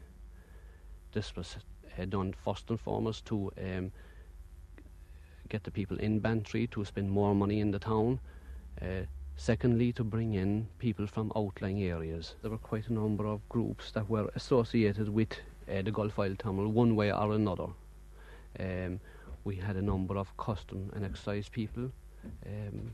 This 1.13 1.35
was 1.35 1.57
uh, 1.97 2.05
done 2.05 2.33
first 2.43 2.69
and 2.69 2.79
foremost 2.79 3.23
to 3.25 3.51
um, 3.63 3.91
get 5.47 5.63
the 5.63 5.69
people 5.69 5.97
in 5.99 6.19
Bantry 6.19 6.65
to 6.67 6.83
spend 6.83 7.11
more 7.11 7.35
money 7.35 7.59
in 7.59 7.69
the 7.69 7.77
town. 7.77 8.19
Uh, 8.81 9.05
secondly, 9.37 9.93
to 9.93 10.03
bring 10.03 10.33
in 10.33 10.67
people 10.79 11.05
from 11.05 11.31
outlying 11.35 11.83
areas. 11.83 12.33
There 12.41 12.49
were 12.49 12.57
quite 12.57 12.87
a 12.87 12.93
number 12.93 13.27
of 13.27 13.47
groups 13.47 13.91
that 13.91 14.09
were 14.09 14.29
associated 14.35 15.07
with 15.07 15.33
uh, 15.69 15.83
the 15.83 15.91
Gulf 15.91 16.17
Oil 16.17 16.35
Terminal 16.35 16.71
one 16.71 16.95
way 16.95 17.13
or 17.13 17.33
another. 17.33 17.67
Um, 18.59 18.99
we 19.43 19.55
had 19.55 19.75
a 19.75 19.81
number 19.81 20.17
of 20.17 20.35
custom 20.37 20.91
and 20.95 21.05
excise 21.05 21.47
people. 21.47 21.91
Um, 22.43 22.91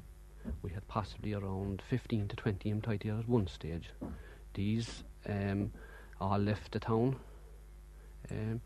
we 0.62 0.72
had 0.72 0.86
possibly 0.90 1.34
around 1.34 1.82
15 1.90 2.28
to 2.28 2.36
20 2.36 2.70
employed 2.70 3.06
at 3.06 3.30
one 3.30 3.48
stage 3.48 3.92
these 4.60 5.04
um, 5.30 5.72
all 6.20 6.38
left 6.38 6.74
the 6.74 6.80
town 6.80 7.16
um, 8.30 8.60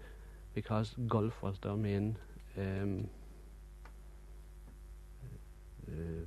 because 0.55 0.95
Gulf 1.07 1.33
was 1.43 1.59
their 1.59 1.75
main 1.75 2.17
um, 2.57 3.07
uh, 5.87 6.25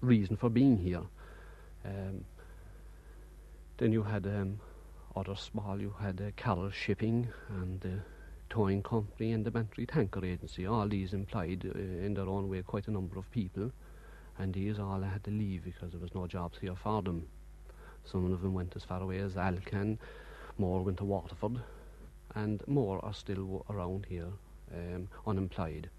reason 0.00 0.36
for 0.36 0.50
being 0.50 0.76
here. 0.76 1.04
Um, 1.84 2.24
then 3.76 3.92
you 3.92 4.02
had 4.02 4.26
um, 4.26 4.58
other 5.14 5.36
small, 5.36 5.80
you 5.80 5.94
had 6.00 6.20
uh, 6.20 6.32
Carroll 6.36 6.70
Shipping 6.70 7.28
and 7.48 7.80
the 7.80 8.00
Towing 8.50 8.82
Company 8.82 9.30
and 9.32 9.44
the 9.44 9.52
Bantry 9.52 9.86
Tanker 9.86 10.24
Agency. 10.24 10.66
All 10.66 10.88
these 10.88 11.12
employed 11.12 11.70
uh, 11.72 11.78
in 11.78 12.14
their 12.14 12.26
own 12.26 12.48
way 12.48 12.62
quite 12.62 12.88
a 12.88 12.90
number 12.90 13.20
of 13.20 13.30
people, 13.30 13.70
and 14.38 14.52
these 14.52 14.80
all 14.80 15.00
had 15.00 15.22
to 15.24 15.30
leave 15.30 15.62
because 15.64 15.92
there 15.92 16.00
was 16.00 16.12
no 16.12 16.26
jobs 16.26 16.58
here 16.60 16.74
for 16.74 17.00
them. 17.00 17.28
Some 18.04 18.32
of 18.32 18.42
them 18.42 18.54
went 18.54 18.76
as 18.76 18.84
far 18.84 19.02
away 19.02 19.18
as 19.18 19.36
Alcan, 19.36 19.98
more 20.58 20.82
went 20.82 20.98
to 20.98 21.04
Waterford, 21.04 21.60
and 22.34 22.62
more 22.66 23.04
are 23.04 23.14
still 23.14 23.64
around 23.70 24.06
here, 24.08 24.32
um, 24.72 25.08
unemployed. 25.26 25.90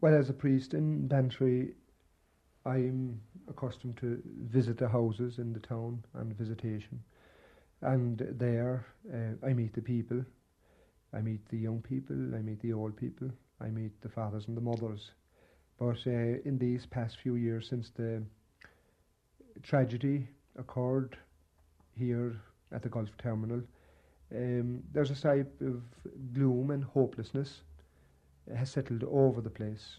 Well, 0.00 0.14
as 0.14 0.30
a 0.30 0.32
priest 0.32 0.72
in 0.72 1.06
Bantry, 1.08 1.74
I'm 2.64 3.20
accustomed 3.48 3.98
to 3.98 4.22
visit 4.24 4.78
the 4.78 4.88
houses 4.88 5.38
in 5.38 5.52
the 5.52 5.60
town 5.60 6.02
and 6.14 6.34
visitation. 6.36 7.02
And 7.82 8.18
there, 8.38 8.86
uh, 9.12 9.46
I 9.46 9.52
meet 9.52 9.74
the 9.74 9.82
people. 9.82 10.24
I 11.12 11.20
meet 11.20 11.46
the 11.48 11.58
young 11.58 11.82
people, 11.82 12.34
I 12.34 12.38
meet 12.38 12.60
the 12.60 12.72
old 12.72 12.96
people, 12.96 13.30
I 13.60 13.68
meet 13.68 14.00
the 14.00 14.08
fathers 14.08 14.48
and 14.48 14.56
the 14.56 14.60
mothers. 14.60 15.12
But 15.78 15.98
uh, 16.06 16.40
in 16.44 16.58
these 16.58 16.86
past 16.86 17.18
few 17.18 17.36
years, 17.36 17.68
since 17.68 17.90
the 17.90 18.22
tragedy 19.62 20.28
occurred 20.58 21.16
here 21.96 22.40
at 22.72 22.82
the 22.82 22.88
Gulf 22.88 23.10
Terminal, 23.18 23.62
um, 24.34 24.82
there's 24.92 25.10
a 25.10 25.20
type 25.20 25.52
of 25.60 25.82
gloom 26.32 26.70
and 26.70 26.84
hopelessness 26.84 27.62
has 28.54 28.70
settled 28.70 29.04
over 29.04 29.40
the 29.40 29.50
place. 29.50 29.96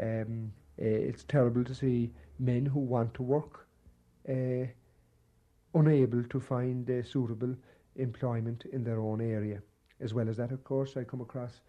Um, 0.00 0.52
uh, 0.80 0.84
it's 0.84 1.24
terrible 1.24 1.64
to 1.64 1.74
see 1.74 2.12
men 2.38 2.66
who 2.66 2.80
want 2.80 3.14
to 3.14 3.22
work 3.22 3.66
uh, 4.28 4.66
unable 5.74 6.22
to 6.24 6.40
find 6.40 6.88
uh, 6.90 7.02
suitable 7.02 7.54
employment 7.96 8.64
in 8.72 8.84
their 8.84 9.00
own 9.00 9.20
area. 9.20 9.62
As 10.00 10.12
well 10.12 10.28
as 10.28 10.36
that, 10.36 10.52
of 10.52 10.64
course, 10.64 10.96
I 10.96 11.04
come 11.04 11.20
across 11.22 11.60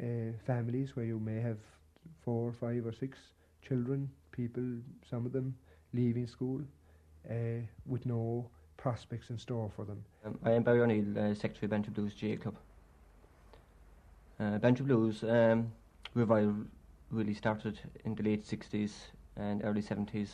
uh, 0.00 0.32
families 0.46 0.96
where 0.96 1.06
you 1.06 1.18
may 1.18 1.40
have 1.40 1.58
four, 2.24 2.52
five, 2.52 2.86
or 2.86 2.92
six 2.92 3.18
children, 3.66 4.10
people, 4.32 4.64
some 5.08 5.26
of 5.26 5.32
them 5.32 5.54
leaving 5.92 6.26
school 6.26 6.60
uh, 7.30 7.60
with 7.86 8.04
no 8.06 8.48
prospects 8.76 9.30
in 9.30 9.38
store 9.38 9.70
for 9.74 9.84
them. 9.84 10.04
Um, 10.24 10.38
I 10.44 10.52
am 10.52 10.62
Barry 10.62 10.80
O'Neill, 10.80 11.18
uh, 11.18 11.34
Secretary 11.34 11.66
of 11.66 11.70
Bantry 11.70 11.92
Blues 11.92 12.12
GAA 12.20 12.42
Club. 12.42 12.56
Uh, 14.40 14.58
Bantry 14.58 14.84
Blues 14.84 15.22
um, 15.22 15.70
revival 16.14 16.54
really 17.10 17.34
started 17.34 17.78
in 18.04 18.14
the 18.14 18.22
late 18.22 18.44
60s 18.44 18.90
and 19.36 19.64
early 19.64 19.82
70s. 19.82 20.28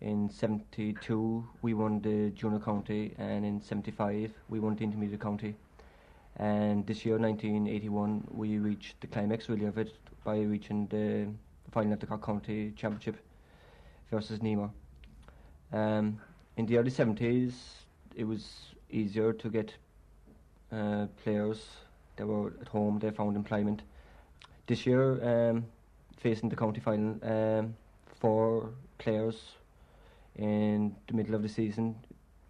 In 0.00 0.30
72 0.30 1.46
we 1.62 1.74
won 1.74 2.00
the 2.00 2.30
junior 2.30 2.58
county 2.58 3.14
and 3.18 3.44
in 3.44 3.60
75 3.60 4.32
we 4.48 4.58
won 4.58 4.74
the 4.74 4.84
intermediate 4.84 5.20
county. 5.20 5.54
And 6.36 6.86
this 6.86 7.04
year, 7.04 7.18
1981, 7.18 8.28
we 8.30 8.58
reached 8.58 9.00
the 9.00 9.06
climax 9.06 9.48
really 9.48 9.66
of 9.66 9.78
it 9.78 9.92
by 10.24 10.40
reaching 10.40 10.86
the 10.86 11.28
final 11.70 11.92
of 11.92 12.00
the 12.00 12.06
Cork 12.06 12.24
County 12.24 12.72
Championship 12.76 13.16
versus 14.10 14.42
Nemo. 14.42 14.72
Um, 15.72 16.20
in 16.56 16.66
the 16.66 16.78
early 16.78 16.90
70s, 16.90 17.52
it 18.16 18.24
was 18.24 18.74
easier 18.90 19.32
to 19.32 19.48
get 19.48 19.74
uh, 20.72 21.06
players 21.22 21.66
that 22.16 22.26
were 22.26 22.52
at 22.60 22.68
home, 22.68 22.98
they 22.98 23.10
found 23.10 23.36
employment. 23.36 23.82
This 24.66 24.86
year, 24.86 25.50
um, 25.50 25.64
facing 26.18 26.48
the 26.48 26.56
county 26.56 26.80
final, 26.80 27.18
um, 27.22 27.74
four 28.20 28.70
players 28.98 29.36
in 30.36 30.94
the 31.08 31.14
middle 31.14 31.34
of 31.34 31.42
the 31.42 31.48
season 31.48 31.96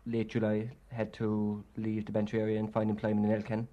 late 0.06 0.28
July 0.28 0.70
had 0.88 1.12
to 1.14 1.64
leave 1.76 2.06
the 2.06 2.12
Bantry 2.12 2.40
area 2.40 2.58
and 2.58 2.72
find 2.72 2.90
employment 2.90 3.26
in 3.26 3.32
Alcan. 3.32 3.68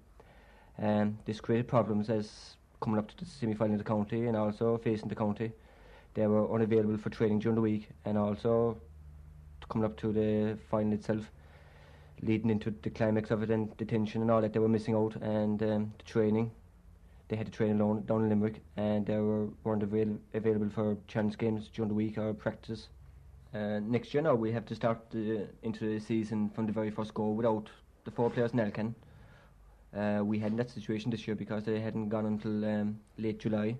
Um, 0.80 1.18
this 1.24 1.40
created 1.40 1.66
problems 1.66 2.08
as 2.10 2.56
coming 2.80 2.98
up 2.98 3.08
to 3.08 3.16
the 3.16 3.24
semi-final 3.24 3.74
of 3.74 3.78
the 3.78 3.84
county 3.84 4.26
and 4.26 4.36
also 4.36 4.78
facing 4.78 5.08
the 5.08 5.14
county. 5.14 5.52
They 6.14 6.26
were 6.26 6.52
unavailable 6.52 6.98
for 6.98 7.10
training 7.10 7.40
during 7.40 7.56
the 7.56 7.60
week 7.62 7.88
and 8.04 8.16
also 8.16 8.78
coming 9.68 9.84
up 9.84 9.96
to 9.98 10.12
the 10.12 10.56
final 10.70 10.92
itself, 10.92 11.30
leading 12.22 12.50
into 12.50 12.72
the 12.82 12.90
climax 12.90 13.30
of 13.30 13.42
it 13.42 13.50
and 13.50 13.76
detention 13.76 14.22
and 14.22 14.30
all 14.30 14.40
that. 14.40 14.52
They 14.52 14.60
were 14.60 14.68
missing 14.68 14.94
out 14.94 15.16
and 15.16 15.62
um, 15.62 15.92
the 15.98 16.04
training. 16.04 16.50
They 17.28 17.36
had 17.36 17.46
to 17.46 17.52
train 17.52 17.80
alone 17.80 18.04
down 18.06 18.22
in 18.22 18.28
Limerick 18.30 18.62
and 18.76 19.04
they 19.04 19.18
were, 19.18 19.48
weren't 19.64 19.82
avail- 19.82 20.18
available 20.32 20.70
for 20.70 20.96
challenge 21.08 21.36
games 21.36 21.68
during 21.74 21.88
the 21.88 21.94
week 21.94 22.16
or 22.16 22.32
practice. 22.32 22.88
Uh, 23.54 23.80
next 23.80 24.12
year 24.12 24.22
now 24.22 24.34
we 24.34 24.52
have 24.52 24.66
to 24.66 24.74
start 24.74 25.10
the, 25.10 25.46
into 25.62 25.86
the 25.86 25.98
season 25.98 26.50
from 26.50 26.66
the 26.66 26.72
very 26.72 26.90
first 26.90 27.14
goal 27.14 27.34
without 27.34 27.70
the 28.04 28.10
four 28.10 28.28
players 28.28 28.52
in 28.52 28.60
Alcan. 28.60 28.94
Uh, 29.96 30.20
we 30.22 30.38
had 30.38 30.54
that 30.58 30.70
situation 30.70 31.10
this 31.10 31.26
year 31.26 31.34
because 31.34 31.64
they 31.64 31.80
hadn't 31.80 32.10
gone 32.10 32.26
until 32.26 32.64
um, 32.64 33.00
late 33.16 33.38
July. 33.38 33.76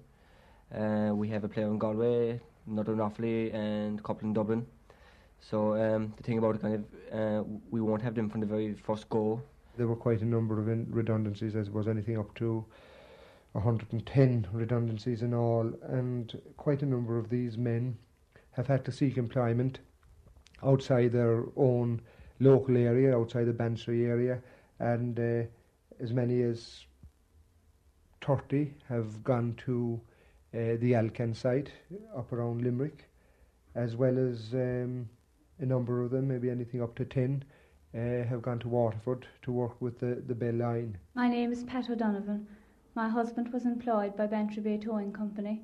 Uh, 0.74 1.10
we 1.14 1.28
have 1.28 1.44
a 1.44 1.48
player 1.48 1.66
in 1.66 1.78
Galway, 1.78 2.40
another 2.66 2.94
in 2.94 2.98
Offaly, 2.98 3.52
and 3.54 3.98
a 3.98 4.02
couple 4.02 4.26
in 4.26 4.32
Dublin. 4.32 4.66
So 5.40 5.74
um, 5.74 6.14
the 6.16 6.22
thing 6.22 6.38
about 6.38 6.56
it, 6.56 6.62
kind 6.62 6.74
of, 6.74 7.18
uh, 7.18 7.44
we 7.70 7.82
won't 7.82 8.02
have 8.02 8.14
them 8.14 8.30
from 8.30 8.40
the 8.40 8.46
very 8.46 8.74
first 8.74 9.08
goal. 9.10 9.42
There 9.76 9.86
were 9.86 9.96
quite 9.96 10.22
a 10.22 10.24
number 10.24 10.58
of 10.58 10.66
redundancies, 10.66 11.54
as 11.54 11.70
was 11.70 11.88
anything 11.88 12.18
up 12.18 12.34
to 12.36 12.64
110 13.52 14.48
redundancies 14.52 15.22
in 15.22 15.34
all, 15.34 15.70
and 15.82 16.40
quite 16.56 16.82
a 16.82 16.86
number 16.86 17.18
of 17.18 17.28
these 17.28 17.56
men 17.58 17.96
have 18.52 18.66
had 18.66 18.84
to 18.84 18.92
seek 18.92 19.16
employment 19.16 19.80
outside 20.62 21.12
their 21.12 21.44
own 21.56 22.00
local 22.40 22.76
area, 22.76 23.16
outside 23.16 23.44
the 23.44 23.52
Bantry 23.52 24.06
area, 24.06 24.40
and 24.78 25.18
uh, 25.18 25.46
as 26.00 26.12
many 26.12 26.42
as 26.42 26.84
30 28.22 28.72
have 28.88 29.22
gone 29.24 29.54
to 29.64 30.00
uh, 30.54 30.76
the 30.80 30.94
Alcan 30.94 31.34
site 31.34 31.70
up 32.16 32.32
around 32.32 32.62
Limerick, 32.62 33.08
as 33.74 33.96
well 33.96 34.18
as 34.18 34.54
um, 34.54 35.08
a 35.60 35.66
number 35.66 36.02
of 36.02 36.10
them, 36.10 36.28
maybe 36.28 36.50
anything 36.50 36.82
up 36.82 36.94
to 36.96 37.04
10, 37.04 37.44
uh, 37.94 37.98
have 38.28 38.42
gone 38.42 38.58
to 38.58 38.68
Waterford 38.68 39.26
to 39.42 39.52
work 39.52 39.80
with 39.80 39.98
the, 39.98 40.22
the 40.26 40.34
Bell 40.34 40.54
Line. 40.54 40.98
My 41.14 41.28
name 41.28 41.52
is 41.52 41.64
Pat 41.64 41.88
O'Donovan. 41.90 42.46
My 42.94 43.08
husband 43.08 43.52
was 43.52 43.64
employed 43.64 44.16
by 44.16 44.26
Bantry 44.26 44.62
Bay 44.62 44.78
Towing 44.78 45.12
Company 45.12 45.62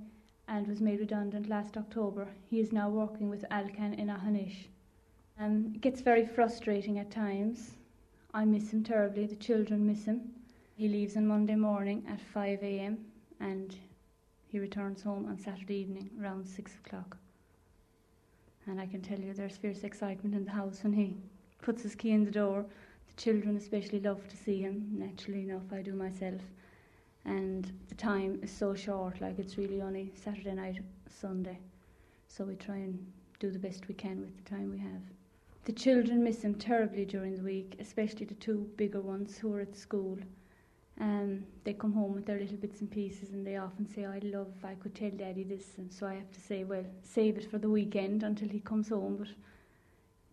and 0.49 0.67
was 0.67 0.81
made 0.81 1.01
redundant 1.01 1.49
last 1.49 1.77
October. 1.77 2.29
He 2.51 2.61
is 2.61 2.73
now 2.73 2.89
working 2.89 3.31
with 3.31 3.45
Alcan 3.51 3.95
in 3.95 4.09
Aughinish. 4.09 4.67
Um, 5.39 5.73
it 5.75 5.81
gets 5.81 6.01
very 6.01 6.27
frustrating 6.27 6.99
at 6.99 7.11
times. 7.11 7.73
I 8.33 8.45
miss 8.45 8.73
him 8.73 8.85
terribly, 8.85 9.27
the 9.27 9.37
children 9.37 9.87
miss 9.87 10.05
him. 10.05 10.33
He 10.77 10.89
leaves 10.89 11.17
on 11.17 11.27
Monday 11.27 11.55
morning 11.55 12.05
at 12.09 12.21
5 12.21 12.63
am 12.63 12.99
and 13.41 13.77
he 14.49 14.59
returns 14.59 15.03
home 15.03 15.27
on 15.27 15.39
Saturday 15.39 15.77
evening 15.77 16.11
around 16.21 16.47
6 16.47 16.73
o'clock. 16.85 17.17
And 18.67 18.81
I 18.81 18.87
can 18.87 19.03
tell 19.03 19.19
you 19.19 19.33
there's 19.35 19.57
fierce 19.57 19.85
excitement 19.85 20.35
in 20.35 20.45
the 20.45 20.51
house 20.51 20.83
when 20.83 20.93
he 20.93 21.17
puts 21.63 21.83
his 21.83 21.95
key 21.95 22.13
in 22.13 22.25
the 22.25 22.31
door. 22.31 22.65
The 23.09 23.23
children 23.23 23.57
especially 23.57 24.01
love 24.01 24.27
to 24.29 24.37
see 24.37 24.61
him, 24.61 24.89
naturally 24.93 25.43
enough, 25.43 25.73
I 25.73 25.83
do 25.83 25.93
myself 25.93 26.41
and 27.25 27.73
the 27.89 27.95
time 27.95 28.39
is 28.43 28.51
so 28.51 28.75
short 28.75 29.21
like 29.21 29.39
it's 29.39 29.57
really 29.57 29.81
only 29.81 30.13
Saturday 30.15 30.53
night 30.53 30.81
Sunday. 31.09 31.59
So 32.29 32.45
we 32.45 32.57
try 32.57 32.77
and 32.77 33.05
do 33.39 33.51
the 33.51 33.59
best 33.59 33.89
we 33.89 33.95
can 33.95 34.21
with 34.21 34.37
the 34.37 34.51
time 34.51 34.71
we 34.71 34.79
have. 34.79 35.03
The 35.65 35.73
children 35.73 36.23
miss 36.23 36.43
him 36.43 36.55
terribly 36.55 37.05
during 37.05 37.37
the 37.37 37.43
week 37.43 37.77
especially 37.81 38.27
the 38.27 38.35
two 38.35 38.69
bigger 38.77 39.01
ones 39.01 39.39
who 39.39 39.55
are 39.55 39.61
at 39.61 39.77
school. 39.77 40.19
Um, 41.01 41.45
they 41.65 41.73
come 41.73 41.93
home 41.93 42.15
with 42.15 42.27
their 42.27 42.39
little 42.39 42.57
bits 42.57 42.81
and 42.81 42.91
pieces 42.91 43.31
and 43.31 43.45
they 43.45 43.57
often 43.57 43.87
say 43.87 44.05
I'd 44.05 44.23
love 44.23 44.49
if 44.57 44.65
I 44.65 44.75
could 44.75 44.95
tell 44.95 45.11
daddy 45.11 45.43
this 45.43 45.73
and 45.79 45.93
so 45.93 46.07
I 46.07 46.15
have 46.15 46.31
to 46.31 46.41
say 46.41 46.63
well 46.63 46.85
save 47.03 47.37
it 47.37 47.51
for 47.51 47.59
the 47.59 47.69
weekend 47.69 48.23
until 48.23 48.49
he 48.49 48.61
comes 48.61 48.91
home 48.91 49.17
but 49.17 49.29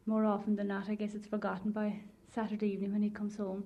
more 0.05 0.25
often 0.25 0.55
than 0.55 0.67
not 0.67 0.87
I 0.87 0.95
guess 0.95 1.15
it's 1.15 1.27
forgotten 1.27 1.71
by 1.71 1.99
Saturday 2.27 2.67
evening 2.73 2.91
when 2.91 3.01
he 3.01 3.09
comes 3.09 3.37
home 3.37 3.63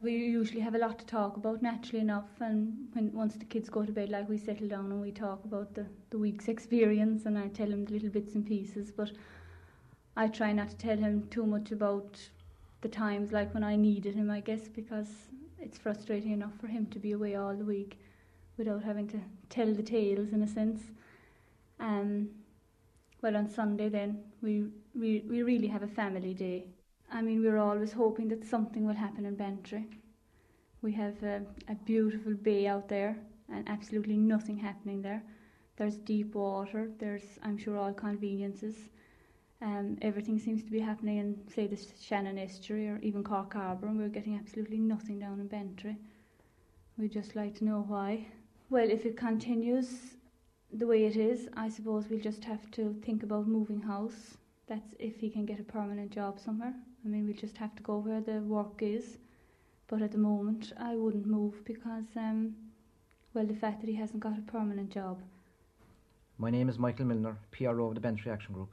we 0.00 0.12
usually 0.12 0.60
have 0.60 0.76
a 0.76 0.78
lot 0.78 0.98
to 0.98 1.06
talk 1.06 1.36
about 1.36 1.60
naturally 1.60 2.00
enough 2.00 2.40
and 2.40 2.88
when 2.92 3.12
once 3.12 3.34
the 3.34 3.44
kids 3.44 3.68
go 3.68 3.84
to 3.84 3.90
bed 3.90 4.08
like 4.08 4.28
we 4.28 4.38
settle 4.38 4.68
down 4.68 4.92
and 4.92 5.00
we 5.00 5.10
talk 5.10 5.44
about 5.44 5.74
the, 5.74 5.84
the 6.10 6.18
week's 6.18 6.46
experience 6.46 7.26
and 7.26 7.36
I 7.36 7.48
tell 7.48 7.70
him 7.70 7.84
the 7.84 7.94
little 7.94 8.10
bits 8.10 8.34
and 8.34 8.46
pieces 8.46 8.92
but 8.92 9.10
I 10.16 10.28
try 10.28 10.52
not 10.52 10.70
to 10.70 10.76
tell 10.76 10.96
him 10.96 11.26
too 11.30 11.44
much 11.46 11.72
about 11.72 12.18
the 12.80 12.88
times 12.88 13.32
like 13.32 13.52
when 13.54 13.64
I 13.64 13.74
needed 13.74 14.14
him 14.14 14.30
I 14.30 14.40
guess 14.40 14.68
because 14.68 15.08
it's 15.58 15.78
frustrating 15.78 16.30
enough 16.30 16.56
for 16.60 16.68
him 16.68 16.86
to 16.86 17.00
be 17.00 17.12
away 17.12 17.34
all 17.34 17.54
the 17.54 17.64
week 17.64 17.98
without 18.56 18.84
having 18.84 19.08
to 19.08 19.20
tell 19.50 19.72
the 19.74 19.82
tales 19.82 20.32
in 20.32 20.42
a 20.42 20.48
sense. 20.48 20.82
Um 21.80 22.28
well 23.20 23.36
on 23.36 23.50
Sunday 23.50 23.88
then 23.88 24.22
we 24.42 24.66
we, 24.94 25.24
we 25.28 25.42
really 25.42 25.66
have 25.66 25.82
a 25.82 25.88
family 25.88 26.34
day 26.34 26.66
I 27.10 27.22
mean, 27.22 27.42
we're 27.42 27.58
always 27.58 27.92
hoping 27.92 28.28
that 28.28 28.44
something 28.44 28.86
will 28.86 28.94
happen 28.94 29.24
in 29.24 29.34
Bantry. 29.34 29.86
We 30.82 30.92
have 30.92 31.22
a, 31.22 31.42
a 31.68 31.74
beautiful 31.74 32.34
bay 32.34 32.66
out 32.66 32.88
there 32.88 33.16
and 33.52 33.68
absolutely 33.68 34.16
nothing 34.16 34.58
happening 34.58 35.02
there. 35.02 35.22
There's 35.76 35.96
deep 35.96 36.34
water, 36.34 36.90
there's, 36.98 37.38
I'm 37.42 37.56
sure, 37.56 37.78
all 37.78 37.92
conveniences. 37.92 38.76
Um, 39.62 39.96
everything 40.02 40.38
seems 40.38 40.62
to 40.64 40.70
be 40.70 40.80
happening 40.80 41.18
in, 41.18 41.36
say, 41.52 41.66
the 41.66 41.78
Shannon 42.00 42.38
Estuary 42.38 42.88
or 42.88 42.98
even 43.02 43.24
Cork 43.24 43.54
Harbour, 43.54 43.86
and 43.86 43.98
we're 43.98 44.08
getting 44.08 44.36
absolutely 44.36 44.78
nothing 44.78 45.18
down 45.18 45.40
in 45.40 45.48
Bantry. 45.48 45.96
We'd 46.96 47.12
just 47.12 47.34
like 47.34 47.56
to 47.58 47.64
know 47.64 47.84
why. 47.86 48.26
Well, 48.70 48.88
if 48.88 49.06
it 49.06 49.16
continues 49.16 50.16
the 50.72 50.86
way 50.86 51.06
it 51.06 51.16
is, 51.16 51.48
I 51.56 51.68
suppose 51.70 52.04
we'll 52.08 52.20
just 52.20 52.44
have 52.44 52.70
to 52.72 52.94
think 53.04 53.22
about 53.22 53.48
moving 53.48 53.80
house. 53.80 54.36
That's 54.68 54.94
if 54.98 55.18
he 55.18 55.30
can 55.30 55.46
get 55.46 55.60
a 55.60 55.64
permanent 55.64 56.10
job 56.10 56.38
somewhere. 56.38 56.74
I 57.04 57.08
mean, 57.08 57.26
we'll 57.26 57.36
just 57.36 57.56
have 57.58 57.74
to 57.76 57.82
go 57.82 57.98
where 57.98 58.20
the 58.20 58.40
work 58.40 58.80
is. 58.80 59.18
But 59.86 60.02
at 60.02 60.12
the 60.12 60.18
moment, 60.18 60.72
I 60.78 60.94
wouldn't 60.96 61.26
move 61.26 61.64
because, 61.64 62.04
um, 62.16 62.54
well, 63.32 63.46
the 63.46 63.54
fact 63.54 63.80
that 63.80 63.88
he 63.88 63.96
hasn't 63.96 64.20
got 64.20 64.36
a 64.36 64.42
permanent 64.42 64.90
job. 64.90 65.20
My 66.38 66.50
name 66.50 66.68
is 66.68 66.78
Michael 66.78 67.06
Milner, 67.06 67.38
PRO 67.52 67.88
of 67.88 67.94
the 67.94 68.00
Bantry 68.00 68.30
Action 68.30 68.52
Group. 68.52 68.70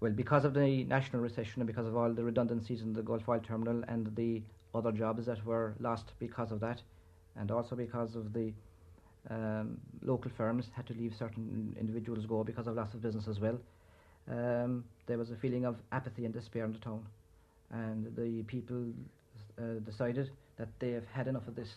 Well, 0.00 0.12
because 0.12 0.44
of 0.44 0.54
the 0.54 0.84
national 0.84 1.20
recession 1.22 1.60
and 1.60 1.66
because 1.66 1.86
of 1.86 1.96
all 1.96 2.12
the 2.12 2.22
redundancies 2.22 2.82
in 2.82 2.92
the 2.92 3.02
Gulf 3.02 3.28
Oil 3.28 3.40
Terminal 3.40 3.82
and 3.88 4.14
the 4.16 4.42
other 4.74 4.92
jobs 4.92 5.26
that 5.26 5.44
were 5.44 5.74
lost 5.80 6.12
because 6.18 6.52
of 6.52 6.60
that, 6.60 6.80
and 7.36 7.50
also 7.50 7.74
because 7.74 8.14
of 8.14 8.32
the 8.32 8.52
um, 9.28 9.78
local 10.02 10.30
firms 10.30 10.70
had 10.74 10.86
to 10.86 10.94
leave 10.94 11.14
certain 11.14 11.76
individuals 11.78 12.24
go 12.24 12.44
because 12.44 12.66
of 12.66 12.76
loss 12.76 12.94
of 12.94 13.02
business 13.02 13.28
as 13.28 13.40
well, 13.40 13.58
um, 14.30 14.84
there 15.06 15.18
was 15.18 15.30
a 15.32 15.36
feeling 15.36 15.64
of 15.64 15.76
apathy 15.92 16.24
and 16.24 16.32
despair 16.32 16.64
in 16.64 16.72
the 16.72 16.78
town 16.78 17.04
and 17.72 18.06
the 18.16 18.42
people 18.44 18.84
uh, 19.58 19.78
decided 19.84 20.30
that 20.58 20.68
they 20.78 20.90
have 20.90 21.06
had 21.12 21.28
enough 21.28 21.46
of 21.46 21.54
this 21.54 21.68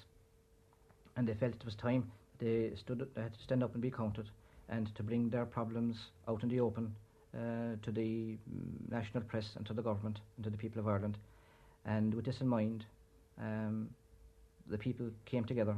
and 1.15 1.27
they 1.27 1.33
felt 1.33 1.53
it 1.53 1.65
was 1.65 1.75
time 1.75 2.11
they 2.39 2.71
stood 2.75 3.07
they 3.15 3.21
had 3.21 3.33
to 3.33 3.43
stand 3.43 3.63
up 3.63 3.73
and 3.73 3.81
be 3.81 3.91
counted 3.91 4.29
and 4.69 4.93
to 4.95 5.03
bring 5.03 5.29
their 5.29 5.45
problems 5.45 5.97
out 6.27 6.41
in 6.43 6.49
the 6.49 6.59
open 6.59 6.95
uh, 7.35 7.75
to 7.83 7.91
the 7.91 8.37
mm, 8.49 8.91
national 8.91 9.23
press 9.23 9.45
and 9.55 9.65
to 9.65 9.73
the 9.73 9.81
government 9.81 10.19
and 10.37 10.43
to 10.43 10.49
the 10.49 10.57
people 10.57 10.79
of 10.79 10.87
Ireland. 10.87 11.17
And 11.85 12.13
with 12.13 12.25
this 12.25 12.41
in 12.41 12.47
mind 12.47 12.85
um, 13.39 13.89
the 14.69 14.77
people 14.77 15.09
came 15.25 15.43
together 15.43 15.75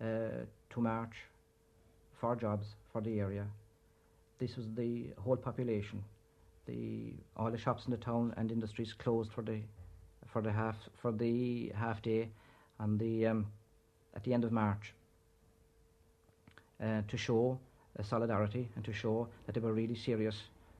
uh, 0.00 0.44
to 0.70 0.80
march 0.80 1.14
for 2.20 2.36
jobs 2.36 2.66
for 2.92 3.00
the 3.00 3.18
area. 3.18 3.46
This 4.38 4.56
was 4.56 4.66
the 4.76 5.06
whole 5.18 5.36
population 5.36 6.02
the 6.70 7.12
all 7.36 7.50
the 7.50 7.58
shops 7.58 7.84
in 7.86 7.90
the 7.90 7.96
town 7.96 8.32
and 8.36 8.50
industries 8.50 8.92
closed 8.92 9.32
for 9.32 9.42
the 9.42 9.60
for 10.32 10.42
the 10.42 10.52
half 10.52 10.76
for 11.00 11.12
the 11.12 11.72
half 11.74 12.00
day 12.02 12.28
on 12.78 12.98
the 12.98 13.26
um, 13.26 13.46
at 14.14 14.22
the 14.24 14.32
end 14.32 14.44
of 14.44 14.52
March 14.52 14.94
uh, 16.82 17.02
to 17.08 17.16
show 17.16 17.58
uh, 17.98 18.02
solidarity 18.02 18.68
and 18.76 18.84
to 18.84 18.92
show 18.92 19.28
that 19.46 19.54
they 19.54 19.60
were 19.60 19.72
really 19.72 19.94
serious 19.94 20.36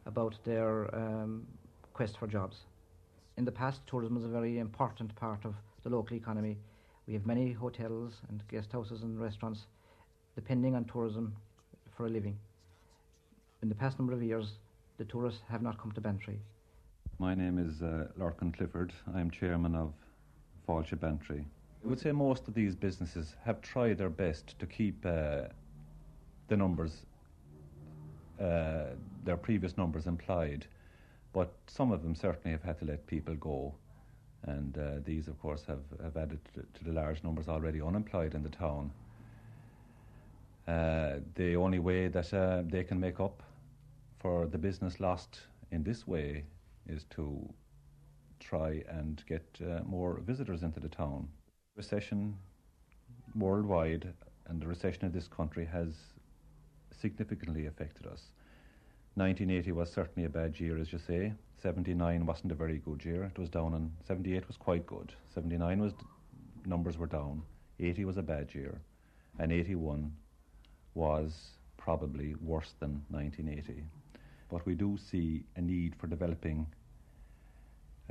about 0.06 0.34
their 0.44 0.94
um, 0.94 1.46
quest 1.92 2.18
for 2.18 2.26
jobs. 2.26 2.56
In 3.36 3.44
the 3.44 3.52
past, 3.52 3.80
tourism 3.86 4.14
was 4.14 4.24
a 4.24 4.28
very 4.28 4.58
important 4.58 5.14
part 5.16 5.44
of 5.44 5.54
the 5.82 5.90
local 5.90 6.16
economy. 6.16 6.56
We 7.06 7.14
have 7.14 7.26
many 7.26 7.52
hotels 7.52 8.14
and 8.28 8.42
guest 8.48 8.72
houses 8.72 9.02
and 9.02 9.20
restaurants 9.20 9.66
depending 10.34 10.74
on 10.74 10.84
tourism 10.84 11.34
for 11.96 12.06
a 12.06 12.10
living. 12.10 12.38
In 13.62 13.68
the 13.68 13.74
past 13.74 13.98
number 13.98 14.12
of 14.12 14.22
years, 14.22 14.52
the 15.00 15.06
tourists 15.06 15.40
have 15.48 15.62
not 15.62 15.78
come 15.78 15.90
to 15.92 16.00
Bantry. 16.02 16.38
My 17.18 17.34
name 17.34 17.56
is 17.56 17.80
uh, 17.80 18.08
Lorcan 18.18 18.54
Clifford. 18.54 18.92
I'm 19.14 19.30
chairman 19.30 19.74
of 19.74 19.94
Fáilte 20.68 21.00
Bantry. 21.00 21.42
I 21.82 21.88
would 21.88 21.98
say 21.98 22.12
most 22.12 22.46
of 22.48 22.52
these 22.52 22.74
businesses 22.76 23.34
have 23.42 23.62
tried 23.62 23.96
their 23.96 24.10
best 24.10 24.58
to 24.58 24.66
keep 24.66 25.06
uh, 25.06 25.44
the 26.48 26.56
numbers, 26.58 27.06
uh, 28.38 28.88
their 29.24 29.38
previous 29.38 29.78
numbers 29.78 30.06
implied, 30.06 30.66
but 31.32 31.54
some 31.66 31.92
of 31.92 32.02
them 32.02 32.14
certainly 32.14 32.50
have 32.50 32.62
had 32.62 32.78
to 32.80 32.84
let 32.84 33.06
people 33.06 33.34
go. 33.36 33.74
And 34.42 34.76
uh, 34.76 34.82
these, 35.06 35.28
of 35.28 35.40
course, 35.40 35.64
have, 35.66 35.80
have 36.02 36.18
added 36.18 36.40
to, 36.52 36.60
to, 36.60 36.84
the 36.84 36.92
large 36.92 37.24
numbers 37.24 37.48
already 37.48 37.80
unemployed 37.80 38.34
in 38.34 38.42
the 38.42 38.50
town. 38.50 38.90
Uh, 40.68 41.20
the 41.36 41.56
only 41.56 41.78
way 41.78 42.08
that 42.08 42.34
uh, 42.34 42.62
they 42.66 42.84
can 42.84 43.00
make 43.00 43.18
up 43.18 43.42
for 44.20 44.46
the 44.46 44.58
business 44.58 45.00
lost 45.00 45.40
in 45.72 45.82
this 45.82 46.06
way 46.06 46.44
is 46.86 47.04
to 47.10 47.48
try 48.38 48.82
and 48.88 49.22
get 49.26 49.44
uh, 49.62 49.80
more 49.84 50.20
visitors 50.26 50.62
into 50.62 50.78
the 50.78 50.88
town. 50.88 51.28
Recession 51.76 52.36
worldwide 53.34 54.12
and 54.48 54.60
the 54.60 54.66
recession 54.66 55.06
of 55.06 55.12
this 55.12 55.28
country 55.28 55.64
has 55.64 55.94
significantly 57.00 57.66
affected 57.66 58.06
us. 58.06 58.32
1980 59.14 59.72
was 59.72 59.90
certainly 59.90 60.26
a 60.26 60.28
bad 60.28 60.58
year, 60.58 60.78
as 60.78 60.92
you 60.92 60.98
say. 60.98 61.32
79 61.62 62.26
wasn't 62.26 62.52
a 62.52 62.54
very 62.54 62.78
good 62.78 63.04
year. 63.04 63.24
It 63.24 63.38
was 63.38 63.48
down, 63.48 63.74
and 63.74 63.92
78 64.06 64.46
was 64.46 64.56
quite 64.56 64.86
good. 64.86 65.12
79 65.34 65.80
was 65.80 65.92
numbers 66.64 66.96
were 66.96 67.06
down. 67.06 67.42
80 67.78 68.04
was 68.04 68.16
a 68.16 68.22
bad 68.22 68.54
year, 68.54 68.80
and 69.38 69.52
81 69.52 70.12
was 70.94 71.50
probably 71.76 72.34
worse 72.42 72.74
than 72.78 73.02
1980. 73.10 73.84
But 74.50 74.66
we 74.66 74.74
do 74.74 74.98
see 74.98 75.44
a 75.56 75.60
need 75.60 75.94
for 75.96 76.06
developing 76.06 76.66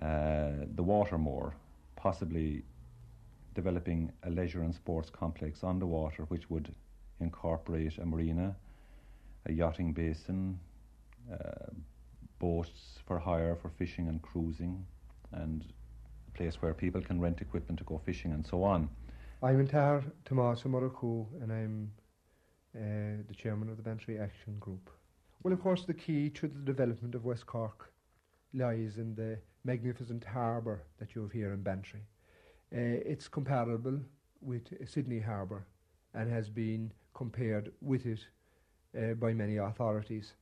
uh, 0.01 0.65
the 0.75 0.83
water 0.83 1.17
more, 1.17 1.55
possibly 1.95 2.63
developing 3.53 4.11
a 4.23 4.29
leisure 4.29 4.61
and 4.61 4.73
sports 4.73 5.09
complex 5.09 5.63
on 5.63 5.79
the 5.79 5.85
water 5.85 6.23
which 6.29 6.49
would 6.49 6.73
incorporate 7.19 7.97
a 7.97 8.05
marina, 8.05 8.55
a 9.45 9.51
yachting 9.51 9.91
basin, 9.91 10.59
uh, 11.31 11.71
boats 12.39 12.99
for 13.05 13.19
hire 13.19 13.55
for 13.55 13.69
fishing 13.69 14.07
and 14.07 14.21
cruising, 14.21 14.85
and 15.33 15.65
a 16.27 16.37
place 16.37 16.61
where 16.61 16.73
people 16.73 17.01
can 17.01 17.19
rent 17.19 17.41
equipment 17.41 17.77
to 17.79 17.83
go 17.83 17.97
fishing 18.05 18.31
and 18.31 18.45
so 18.45 18.63
on. 18.63 18.89
I'm 19.43 19.65
Intar 19.65 20.03
Tommaso 20.25 20.69
Moracu 20.69 21.25
and 21.41 21.51
I'm 21.51 21.91
uh, 22.75 23.23
the 23.27 23.33
chairman 23.35 23.69
of 23.69 23.77
the 23.77 23.83
Bantry 23.83 24.19
Action 24.19 24.57
Group. 24.59 24.89
Well, 25.41 25.53
of 25.53 25.61
course, 25.61 25.85
the 25.85 25.93
key 25.93 26.29
to 26.31 26.47
the 26.47 26.59
development 26.59 27.15
of 27.15 27.23
West 27.25 27.45
Cork 27.45 27.93
lies 28.53 28.97
in 28.97 29.15
the 29.15 29.39
magnificent 29.63 30.23
harbour 30.25 30.83
that 30.97 31.15
you 31.15 31.21
have 31.21 31.31
here 31.31 31.53
in 31.53 31.61
Bantry. 31.61 32.01
Uh, 32.73 32.99
it's 33.05 33.27
comparable 33.27 33.99
with 34.41 34.67
Sydney 34.87 35.19
Harbour 35.19 35.65
and 36.13 36.29
has 36.29 36.49
been 36.49 36.91
compared 37.13 37.71
with 37.81 38.05
it 38.05 38.19
uh, 38.97 39.13
by 39.13 39.33
many 39.33 39.57
authorities. 39.57 40.33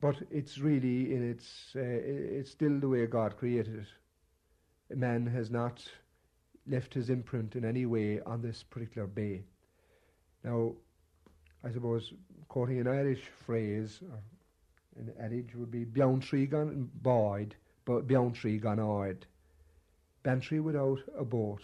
But 0.00 0.16
it's 0.30 0.58
really 0.58 1.14
in 1.14 1.28
its, 1.28 1.72
uh, 1.74 1.80
it's 1.80 2.50
still 2.50 2.78
the 2.78 2.88
way 2.88 3.06
God 3.06 3.36
created 3.36 3.86
it. 4.90 4.96
Man 4.96 5.26
has 5.26 5.50
not 5.50 5.84
left 6.66 6.94
his 6.94 7.10
imprint 7.10 7.56
in 7.56 7.64
any 7.64 7.86
way 7.86 8.20
on 8.20 8.42
this 8.42 8.62
particular 8.62 9.06
bay. 9.08 9.44
Now, 10.44 10.74
I 11.66 11.72
suppose, 11.72 12.12
quoting 12.48 12.78
an 12.78 12.86
Irish 12.86 13.24
phrase, 13.44 14.00
or 14.08 14.20
an 15.00 15.12
adage 15.18 15.56
would 15.56 15.70
be, 15.72 15.84
Beyond 15.84 16.22
tree 16.22 16.46
gone 16.46 16.88
Boyd, 17.02 17.56
but 17.84 18.06
beyond 18.06 18.36
tree 18.36 18.58
gone 18.58 18.78
oid. 18.78 19.24
Bantry 20.22 20.60
without 20.60 21.00
a 21.18 21.24
boat 21.24 21.62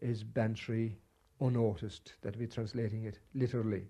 is 0.00 0.24
Bantry 0.24 0.96
unnoticed, 1.40 2.14
that 2.22 2.38
we're 2.38 2.46
translating 2.46 3.04
it 3.04 3.18
literally. 3.34 3.82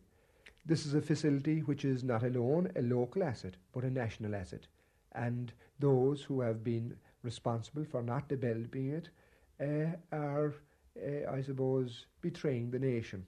This 0.64 0.84
is 0.84 0.94
a 0.94 1.00
facility 1.00 1.60
which 1.60 1.84
is 1.84 2.02
not 2.02 2.24
alone 2.24 2.72
a 2.74 2.82
local 2.82 3.22
asset, 3.22 3.54
but 3.72 3.84
a 3.84 3.90
national 3.90 4.34
asset. 4.34 4.66
And 5.12 5.52
those 5.78 6.22
who 6.22 6.40
have 6.40 6.64
been 6.64 6.96
responsible 7.22 7.84
for 7.84 8.02
not 8.02 8.28
developing 8.28 8.90
it 8.90 9.08
uh, 9.60 9.96
are, 10.10 10.54
uh, 11.00 11.30
I 11.30 11.42
suppose, 11.42 12.06
betraying 12.20 12.72
the 12.72 12.80
nation. 12.80 13.24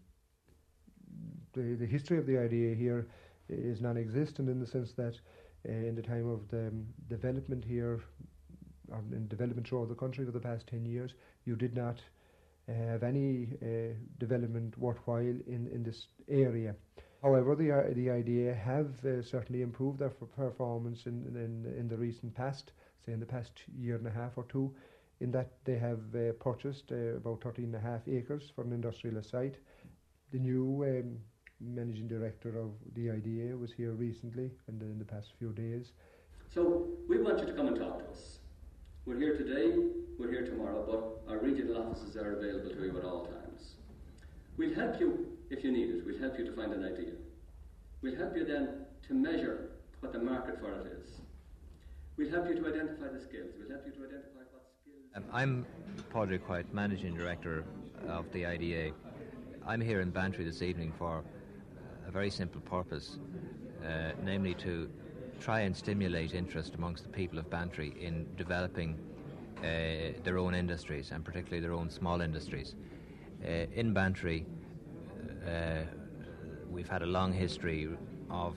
The, 1.54 1.76
the 1.76 1.87
history 1.87 2.18
of 2.18 2.26
the 2.26 2.38
IDA 2.38 2.74
here 2.74 3.06
is 3.48 3.80
non 3.80 3.96
existent 3.96 4.48
in 4.48 4.61
the 4.61 4.66
sense 4.66 4.92
that 4.92 5.14
uh, 5.68 5.72
in 5.72 5.94
the 5.94 6.02
time 6.02 6.28
of 6.28 6.48
the 6.48 6.68
um, 6.68 6.87
development 7.08 7.64
here, 7.64 8.00
or 8.90 9.02
in 9.12 9.26
development 9.28 9.66
throughout 9.66 9.88
the 9.88 9.94
country 9.94 10.24
for 10.24 10.32
the 10.32 10.40
past 10.40 10.66
10 10.68 10.84
years, 10.84 11.14
you 11.44 11.56
did 11.56 11.74
not 11.74 12.00
have 12.68 13.02
any 13.02 13.48
uh, 13.62 13.94
development 14.18 14.76
worthwhile 14.78 15.18
in, 15.18 15.68
in 15.72 15.82
this 15.82 16.06
area. 16.28 16.74
However, 17.22 17.56
the, 17.56 17.72
uh, 17.72 17.94
the 17.94 18.11
IDA 18.11 18.54
have 18.54 19.04
uh, 19.04 19.22
certainly 19.22 19.62
improved 19.62 19.98
their 19.98 20.11
performance 20.11 21.06
in, 21.06 21.24
in, 21.34 21.74
in 21.78 21.88
the 21.88 21.96
recent 21.96 22.34
past, 22.34 22.72
say 23.04 23.12
in 23.12 23.20
the 23.20 23.26
past 23.26 23.50
year 23.76 23.96
and 23.96 24.06
a 24.06 24.11
half 24.11 24.37
or 24.37 24.44
two, 24.44 24.72
in 25.20 25.32
that 25.32 25.50
they 25.64 25.76
have 25.76 26.00
uh, 26.14 26.32
purchased 26.38 26.92
uh, 26.92 27.16
about 27.16 27.42
13 27.42 27.64
and 27.64 27.74
a 27.74 27.80
half 27.80 28.06
acres 28.06 28.52
for 28.54 28.62
an 28.62 28.72
industrial 28.72 29.20
site. 29.22 29.56
The 30.30 30.38
new 30.38 30.84
um, 30.84 31.18
managing 31.61 32.07
director 32.07 32.59
of 32.59 32.71
the 32.94 33.11
IDA 33.11 33.57
was 33.57 33.73
here 33.73 33.92
recently 33.92 34.51
and 34.68 34.81
in 34.83 34.99
the 34.99 35.05
past 35.05 35.33
few 35.38 35.53
days. 35.53 35.92
So 36.55 36.87
we 37.09 37.21
want 37.21 37.40
you 37.40 37.47
to 37.47 37.53
come 37.53 37.68
and 37.68 37.77
talk 37.77 37.99
to 37.99 38.11
us. 38.11 38.38
We're 39.07 39.18
here 39.18 39.37
today, 39.37 39.77
we're 40.18 40.31
here 40.31 40.44
tomorrow, 40.47 40.85
but 40.87 41.33
our 41.33 41.38
regional 41.38 41.83
offices 41.83 42.16
are 42.16 42.38
available 42.38 42.71
to 42.71 42.85
you 42.85 42.99
at 42.99 43.05
all 43.05 43.27
times. 43.27 43.75
We'll 44.57 44.75
help 44.75 45.01
you 45.01 45.37
if 45.51 45.64
you 45.64 45.73
need 45.73 45.90
it. 45.90 46.07
We'll 46.07 46.18
help 46.18 46.38
you 46.38 46.44
to 46.44 46.53
find 46.53 46.73
an 46.73 46.85
idea. 46.85 47.12
We'll 48.03 48.16
help 48.16 48.37
you 48.37 48.44
then 48.44 48.87
to 49.09 49.14
measure 49.14 49.71
what 50.01 50.12
the 50.12 50.18
market 50.18 50.61
for 50.61 50.73
it 50.73 50.87
is. 51.01 51.21
We'll 52.16 52.31
help 52.31 52.49
you 52.49 52.55
to 52.57 52.66
identify 52.68 53.09
the 53.09 53.21
skills. 53.21 53.51
We'll 53.59 53.71
help 53.71 53.87
you 53.87 53.92
to 53.92 54.09
identify 54.09 54.40
what 54.53 54.64
skills. 54.83 55.07
Um, 55.14 55.25
I'm 55.33 55.66
Padraig 56.12 56.42
White, 56.42 56.73
Managing 56.73 57.14
Director 57.14 57.64
of 58.09 58.31
the 58.33 58.47
IDA. 58.47 58.92
I'm 59.66 59.81
here 59.81 60.01
in 60.01 60.11
Bantry 60.11 60.44
this 60.44 60.62
evening 60.62 60.92
for 60.99 61.25
a 62.09 62.11
very 62.11 62.31
simple 62.31 62.61
purpose, 62.62 63.18
uh, 63.85 64.12
namely 64.25 64.55
to 64.55 64.90
try 65.40 65.61
and 65.61 65.77
stimulate 65.77 66.35
interest 66.35 66.75
amongst 66.75 67.05
the 67.05 67.11
people 67.11 67.38
of 67.38 67.49
Bantry 67.51 67.94
in 68.01 68.27
developing 68.37 68.99
uh, 69.59 70.18
their 70.25 70.38
own 70.38 70.55
industries 70.55 71.11
and 71.12 71.23
particularly 71.25 71.61
their 71.61 71.75
own 71.75 71.90
small 71.90 72.23
industries. 72.23 72.75
Uh, 73.44 73.66
in 73.75 73.92
Bantry, 73.92 74.47
uh, 75.47 75.83
we've 76.71 76.88
had 76.88 77.03
a 77.03 77.07
long 77.07 77.33
history 77.33 77.88
of 78.31 78.57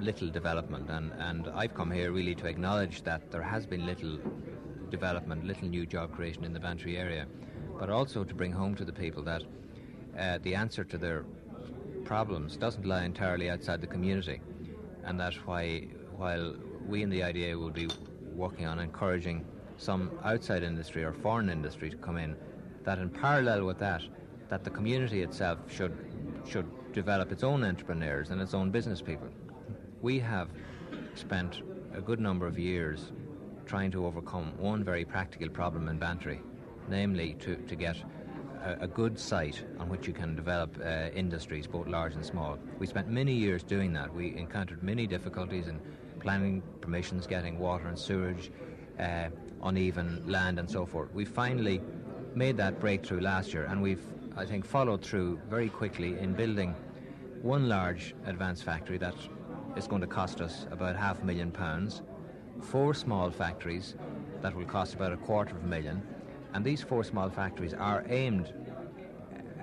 little 0.00 0.30
development, 0.30 0.88
and, 0.88 1.12
and 1.18 1.48
I've 1.48 1.74
come 1.74 1.90
here 1.90 2.10
really 2.10 2.34
to 2.36 2.46
acknowledge 2.46 3.02
that 3.02 3.30
there 3.30 3.42
has 3.42 3.66
been 3.66 3.84
little 3.84 4.18
development, 4.90 5.44
little 5.44 5.68
new 5.68 5.84
job 5.84 6.14
creation 6.14 6.44
in 6.44 6.54
the 6.54 6.60
Bantry 6.60 6.96
area, 6.96 7.26
but 7.78 7.90
also 7.90 8.24
to 8.24 8.34
bring 8.34 8.52
home 8.52 8.74
to 8.76 8.84
the 8.84 8.92
people 8.92 9.22
that 9.24 9.42
uh, 10.18 10.38
the 10.42 10.54
answer 10.54 10.84
to 10.84 10.98
their 10.98 11.24
problems 12.08 12.56
doesn't 12.56 12.86
lie 12.86 13.04
entirely 13.04 13.50
outside 13.50 13.82
the 13.82 13.86
community, 13.86 14.40
and 15.04 15.20
that 15.20 15.34
why, 15.46 15.80
while 16.16 16.56
we 16.86 17.02
in 17.02 17.10
the 17.10 17.22
IDA 17.22 17.56
will 17.56 17.70
be 17.70 17.86
working 18.34 18.64
on 18.64 18.78
encouraging 18.78 19.44
some 19.76 20.18
outside 20.24 20.62
industry 20.62 21.04
or 21.04 21.12
foreign 21.12 21.50
industry 21.50 21.90
to 21.90 21.98
come 21.98 22.16
in, 22.16 22.34
that 22.84 22.98
in 22.98 23.10
parallel 23.10 23.66
with 23.66 23.78
that, 23.78 24.02
that 24.48 24.64
the 24.64 24.70
community 24.70 25.20
itself 25.20 25.58
should 25.70 25.94
should 26.50 26.66
develop 26.94 27.30
its 27.30 27.44
own 27.44 27.62
entrepreneurs 27.62 28.30
and 28.30 28.40
its 28.40 28.54
own 28.54 28.70
business 28.70 29.02
people. 29.02 29.28
We 30.00 30.18
have 30.20 30.48
spent 31.14 31.60
a 31.92 32.00
good 32.00 32.20
number 32.20 32.46
of 32.46 32.58
years 32.58 33.12
trying 33.66 33.90
to 33.90 34.06
overcome 34.06 34.54
one 34.56 34.82
very 34.82 35.04
practical 35.04 35.50
problem 35.50 35.88
in 35.88 35.98
Bantry, 35.98 36.40
namely 36.88 37.34
to, 37.40 37.56
to 37.56 37.76
get 37.76 37.96
a, 38.64 38.84
a 38.84 38.86
good 38.86 39.18
site 39.18 39.64
on 39.78 39.88
which 39.88 40.06
you 40.06 40.12
can 40.12 40.34
develop 40.34 40.78
uh, 40.84 41.08
industries, 41.14 41.66
both 41.66 41.86
large 41.86 42.14
and 42.14 42.24
small. 42.24 42.58
We 42.78 42.86
spent 42.86 43.08
many 43.08 43.32
years 43.32 43.62
doing 43.62 43.92
that. 43.94 44.12
We 44.14 44.36
encountered 44.36 44.82
many 44.82 45.06
difficulties 45.06 45.68
in 45.68 45.80
planning 46.20 46.62
permissions, 46.80 47.26
getting 47.26 47.58
water 47.58 47.88
and 47.88 47.98
sewage, 47.98 48.50
uh, 48.98 49.28
uneven 49.62 50.22
land, 50.26 50.58
and 50.58 50.70
so 50.70 50.86
forth. 50.86 51.12
We 51.12 51.24
finally 51.24 51.80
made 52.34 52.56
that 52.56 52.80
breakthrough 52.80 53.20
last 53.20 53.52
year, 53.52 53.64
and 53.64 53.82
we've, 53.82 54.02
I 54.36 54.44
think, 54.44 54.64
followed 54.64 55.02
through 55.02 55.40
very 55.48 55.68
quickly 55.68 56.18
in 56.18 56.34
building 56.34 56.74
one 57.42 57.68
large 57.68 58.14
advanced 58.26 58.64
factory 58.64 58.98
that 58.98 59.14
is 59.76 59.86
going 59.86 60.00
to 60.00 60.08
cost 60.08 60.40
us 60.40 60.66
about 60.70 60.96
half 60.96 61.22
a 61.22 61.24
million 61.24 61.52
pounds, 61.52 62.02
four 62.60 62.94
small 62.94 63.30
factories 63.30 63.94
that 64.42 64.54
will 64.54 64.64
cost 64.64 64.94
about 64.94 65.12
a 65.12 65.16
quarter 65.16 65.54
of 65.54 65.62
a 65.62 65.66
million, 65.66 66.02
and 66.54 66.64
these 66.64 66.82
four 66.82 67.04
small 67.04 67.28
factories 67.28 67.74
are 67.74 68.04
aimed 68.08 68.52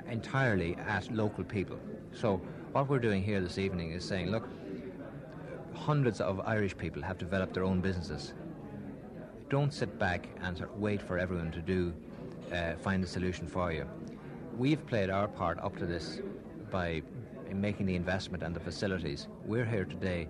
entirely 0.09 0.75
at 0.87 1.11
local 1.11 1.43
people. 1.43 1.79
So 2.13 2.41
what 2.71 2.89
we're 2.89 2.99
doing 2.99 3.23
here 3.23 3.41
this 3.41 3.57
evening 3.57 3.91
is 3.91 4.03
saying, 4.03 4.31
look, 4.31 4.47
hundreds 5.73 6.21
of 6.21 6.39
Irish 6.41 6.77
people 6.77 7.01
have 7.01 7.17
developed 7.17 7.53
their 7.53 7.63
own 7.63 7.81
businesses. 7.81 8.33
Don't 9.49 9.73
sit 9.73 9.99
back 9.99 10.27
and 10.41 10.65
wait 10.77 11.01
for 11.01 11.17
everyone 11.17 11.51
to 11.51 11.61
do 11.61 11.93
uh, 12.51 12.75
find 12.75 13.03
a 13.03 13.07
solution 13.07 13.47
for 13.47 13.71
you. 13.71 13.85
We've 14.57 14.85
played 14.85 15.09
our 15.09 15.27
part 15.27 15.59
up 15.59 15.75
to 15.77 15.85
this 15.85 16.21
by 16.71 17.01
making 17.53 17.85
the 17.85 17.95
investment 17.95 18.43
and 18.43 18.55
the 18.55 18.59
facilities. 18.59 19.27
We're 19.45 19.65
here 19.65 19.85
today 19.85 20.27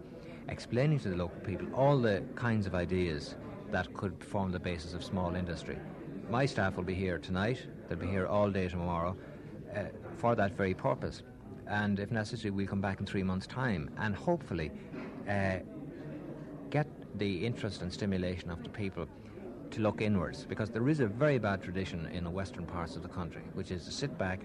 explaining 0.50 1.00
to 1.00 1.10
the 1.10 1.16
local 1.16 1.40
people 1.42 1.68
all 1.74 1.98
the 1.98 2.24
kinds 2.36 2.68
of 2.68 2.76
ideas 2.76 3.36
that 3.72 3.94
could 3.94 4.24
form 4.24 4.52
the 4.52 4.60
basis 4.60 4.94
of 4.94 5.04
small 5.04 5.36
industry. 5.36 5.78
My 6.30 6.48
staff 6.48 6.76
will 6.76 6.84
be 6.84 6.96
here 6.96 7.20
tonight, 7.20 7.62
they'll 7.88 8.00
be 8.00 8.08
here 8.08 8.26
all 8.26 8.50
day 8.50 8.68
tomorrow 8.68 9.16
uh, 9.76 9.84
for 10.18 10.34
that 10.36 10.58
very 10.58 10.74
purpose. 10.74 11.22
And 11.68 12.00
if 12.00 12.12
necessary, 12.12 12.50
we'll 12.50 12.68
come 12.68 12.82
back 12.82 13.00
in 13.00 13.06
three 13.06 13.22
months' 13.22 13.46
time 13.46 13.92
and 14.00 14.16
hopefully 14.16 14.72
uh, 15.30 15.58
get 16.72 16.88
the 17.20 17.46
interest 17.46 17.84
and 17.84 17.94
stimulation 17.94 18.50
of 18.50 18.64
the 18.64 18.70
people 18.70 19.08
to 19.72 19.82
look 19.82 20.02
inwards 20.02 20.46
because 20.46 20.70
there 20.72 20.90
is 20.90 21.00
a 21.00 21.06
very 21.06 21.38
bad 21.38 21.62
tradition 21.62 22.08
in 22.08 22.24
the 22.24 22.30
western 22.30 22.66
parts 22.66 22.96
of 22.96 23.04
the 23.04 23.10
country, 23.10 23.44
which 23.54 23.70
is 23.70 23.86
to 23.86 23.92
sit 23.92 24.18
back, 24.18 24.42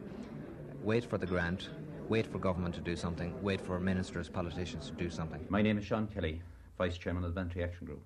wait 0.82 1.04
for 1.04 1.16
the 1.16 1.26
grant, 1.26 1.70
wait 2.08 2.26
for 2.26 2.38
government 2.38 2.74
to 2.74 2.80
do 2.82 2.94
something, 2.94 3.34
wait 3.42 3.60
for 3.60 3.80
ministers, 3.80 4.28
politicians 4.28 4.86
to 4.86 4.92
do 4.92 5.08
something. 5.08 5.44
My 5.48 5.62
name 5.62 5.78
is 5.78 5.84
Sean 5.86 6.06
Kelly, 6.08 6.42
Vice 6.76 6.98
Chairman 6.98 7.24
of 7.24 7.34
the 7.34 7.40
Bantry 7.40 7.64
Action 7.64 7.86
Group. 7.86 8.02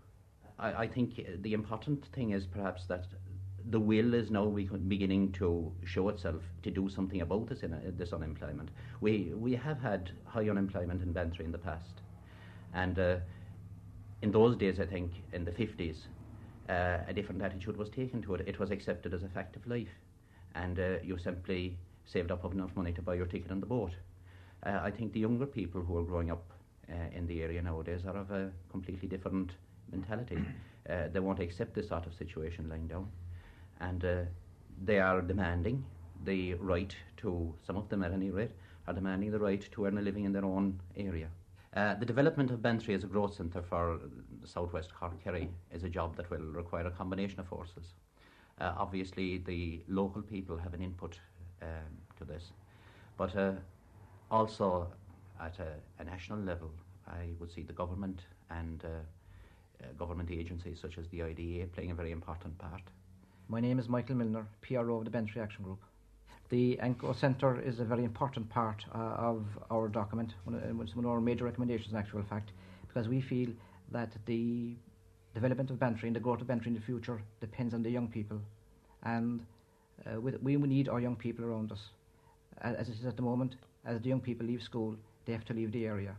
I, 0.61 0.85
I 0.85 0.87
think 0.87 1.21
the 1.43 1.55
important 1.55 2.07
thing 2.15 2.31
is 2.31 2.47
perhaps 2.47 2.87
that 2.87 3.07
the 3.71 3.81
will 3.81 4.15
is 4.15 4.31
now 4.31 4.47
beginning 4.47 5.33
to 5.33 5.73
show 5.85 6.09
itself 6.09 6.43
to 6.63 6.71
do 6.71 6.89
something 6.89 7.23
about 7.23 7.49
this, 7.49 7.65
this 7.97 8.13
unemployment. 8.13 8.71
We, 9.01 9.33
we 9.35 9.55
have 9.55 9.81
had 9.81 10.11
high 10.25 10.49
unemployment 10.49 11.03
in 11.03 11.13
Bantry 11.13 11.45
in 11.45 11.53
the 11.53 11.59
past. 11.59 12.03
And 12.75 12.99
uh, 12.99 13.17
in 14.23 14.33
those 14.33 14.57
days, 14.57 14.81
I 14.81 14.87
think, 14.87 15.13
in 15.33 15.45
the 15.45 15.53
50s, 15.53 15.97
uh, 16.69 16.99
a 17.07 17.13
different 17.15 17.43
attitude 17.43 17.77
was 17.77 17.89
taken 17.89 18.23
to 18.23 18.35
it. 18.35 18.49
It 18.49 18.59
was 18.59 18.71
accepted 18.71 19.15
as 19.15 19.23
a 19.23 19.29
fact 19.29 19.57
of 19.57 19.67
life, 19.67 19.95
and 20.55 20.79
uh, 20.79 20.97
you 21.03 21.19
simply 21.19 21.77
saved 22.07 22.31
up 22.31 22.45
enough 22.53 22.75
money 22.75 22.93
to 22.93 23.03
buy 23.03 23.15
your 23.15 23.27
ticket 23.27 23.51
on 23.51 23.61
the 23.61 23.67
boat. 23.67 23.93
Uh, 24.65 24.81
I 24.83 24.91
think 24.91 25.13
the 25.13 25.21
younger 25.21 25.47
people 25.47 25.83
who 25.83 25.97
are 25.99 26.03
growing 26.03 26.31
up 26.31 26.45
uh, 26.91 26.95
in 27.15 27.27
the 27.27 27.43
area 27.43 27.63
nowadays 27.63 28.03
are 28.07 28.17
of 28.17 28.31
a 28.31 28.51
completely 28.71 29.09
different 29.09 29.53
mentality. 29.91 30.39
Uh, 30.87 31.09
they 31.11 31.19
won't 31.19 31.39
accept 31.41 31.75
this 31.75 31.89
sort 31.89 32.07
of 32.07 32.13
situation 32.13 32.69
lying 32.69 32.87
down, 32.87 33.09
and 33.81 34.05
uh, 34.05 34.23
they 34.85 34.99
are 34.99 35.21
demanding 35.21 35.85
the 36.25 36.55
right 36.55 36.95
to, 37.19 37.55
some 37.67 37.77
of 37.77 37.89
them 37.89 38.03
at 38.03 38.13
any 38.13 38.31
rate, 38.31 38.51
are 38.87 38.95
demanding 38.95 39.31
the 39.31 39.39
right 39.39 39.67
to 39.73 39.87
earn 39.87 39.99
a 39.99 40.03
living 40.03 40.25
in 40.25 40.33
their 40.33 40.45
own 40.45 40.81
area. 40.97 41.29
Uh, 41.75 41.95
the 41.95 42.07
development 42.07 42.51
of 42.51 42.63
Bantry 42.63 42.95
as 42.95 43.03
a 43.03 43.07
growth 43.07 43.35
centre 43.35 43.63
for 43.63 43.99
southwest 44.45 44.95
Cork 44.95 45.23
Kerry 45.23 45.49
is 45.73 45.83
a 45.83 45.89
job 45.89 46.17
that 46.17 46.31
will 46.31 46.53
require 46.53 46.87
a 46.87 46.91
combination 46.91 47.41
of 47.41 47.49
forces. 47.49 47.95
Uh, 48.61 48.73
obviously, 48.77 49.39
the 49.39 49.81
local 49.89 50.23
people 50.23 50.57
have 50.57 50.75
an 50.75 50.81
input 50.81 51.19
um, 51.63 51.69
to 52.17 52.25
this, 52.25 52.53
but 53.17 53.35
uh, 53.37 53.53
also 54.31 54.87
at 55.41 55.59
a, 55.59 55.73
a, 55.99 56.05
national 56.05 56.39
level, 56.39 56.71
I 57.09 57.31
would 57.41 57.51
see 57.51 57.63
the 57.63 57.73
government 57.73 58.21
and 58.51 58.85
uh, 58.85 58.89
uh, 58.89 59.87
government 59.99 60.31
agencies 60.31 60.79
such 60.81 60.99
as 60.99 61.09
the 61.09 61.25
IDA 61.25 61.67
playing 61.75 61.91
a 61.91 61.95
very 61.95 62.13
important 62.13 62.57
part. 62.59 62.83
My 63.49 63.61
name 63.61 63.79
is 63.79 63.91
Michael 63.91 64.17
Milner, 64.17 64.47
PRO 64.63 64.97
of 64.97 65.05
the 65.05 65.11
Bantry 65.11 65.43
Action 65.43 65.65
Group. 65.65 65.81
The 66.49 66.79
AnCO 66.83 67.15
Centre 67.15 67.61
is 67.61 67.79
a 67.79 67.85
very 67.85 68.03
important 68.03 68.49
part 68.49 68.83
uh, 68.95 68.99
of 68.99 69.45
our 69.71 69.87
document, 69.87 70.33
one 70.45 70.57
of, 70.57 70.97
one 70.97 71.05
of 71.05 71.11
our 71.11 71.21
major 71.21 71.45
recommendations 71.45 71.93
in 71.93 71.99
actual 71.99 72.23
fact, 72.23 72.53
because 72.89 73.07
we 73.07 73.21
feel 73.21 73.51
that 73.93 74.11
the 74.25 74.75
development 75.35 75.69
of 75.69 75.79
Bantry 75.79 76.09
and 76.09 76.17
the 76.17 76.21
growth 76.21 76.41
of 76.41 76.47
Bantry 76.47 76.69
in 76.69 76.75
the 76.75 76.81
future 76.81 77.21
depends 77.43 77.75
on 77.75 77.83
the 77.83 77.91
young 77.91 78.09
people. 78.09 78.41
And 79.03 79.45
uh, 80.07 80.19
with, 80.23 80.43
we 80.43 80.57
need 80.57 80.89
our 80.89 81.01
young 81.01 81.17
people 81.17 81.45
around 81.45 81.71
us. 81.71 81.91
As 82.63 82.89
it 82.89 82.95
is 82.99 83.05
at 83.05 83.17
the 83.17 83.23
moment, 83.23 83.57
as 83.85 84.01
the 84.01 84.09
young 84.09 84.21
people 84.21 84.47
leave 84.47 84.63
school, 84.63 84.97
they 85.27 85.35
have 85.35 85.45
to 85.45 85.53
leave 85.53 85.71
the 85.71 85.85
area. 85.85 86.17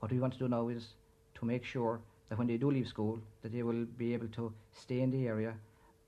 What 0.00 0.12
we 0.12 0.18
want 0.18 0.34
to 0.34 0.38
do 0.38 0.48
now 0.48 0.68
is 0.68 0.88
to 1.36 1.46
make 1.46 1.64
sure 1.64 1.98
that 2.28 2.36
when 2.36 2.46
they 2.46 2.58
do 2.58 2.70
leave 2.70 2.88
school, 2.88 3.18
that 3.40 3.52
they 3.52 3.62
will 3.62 3.86
be 3.96 4.12
able 4.12 4.28
to 4.28 4.52
stay 4.74 5.00
in 5.00 5.10
the 5.10 5.26
area 5.26 5.54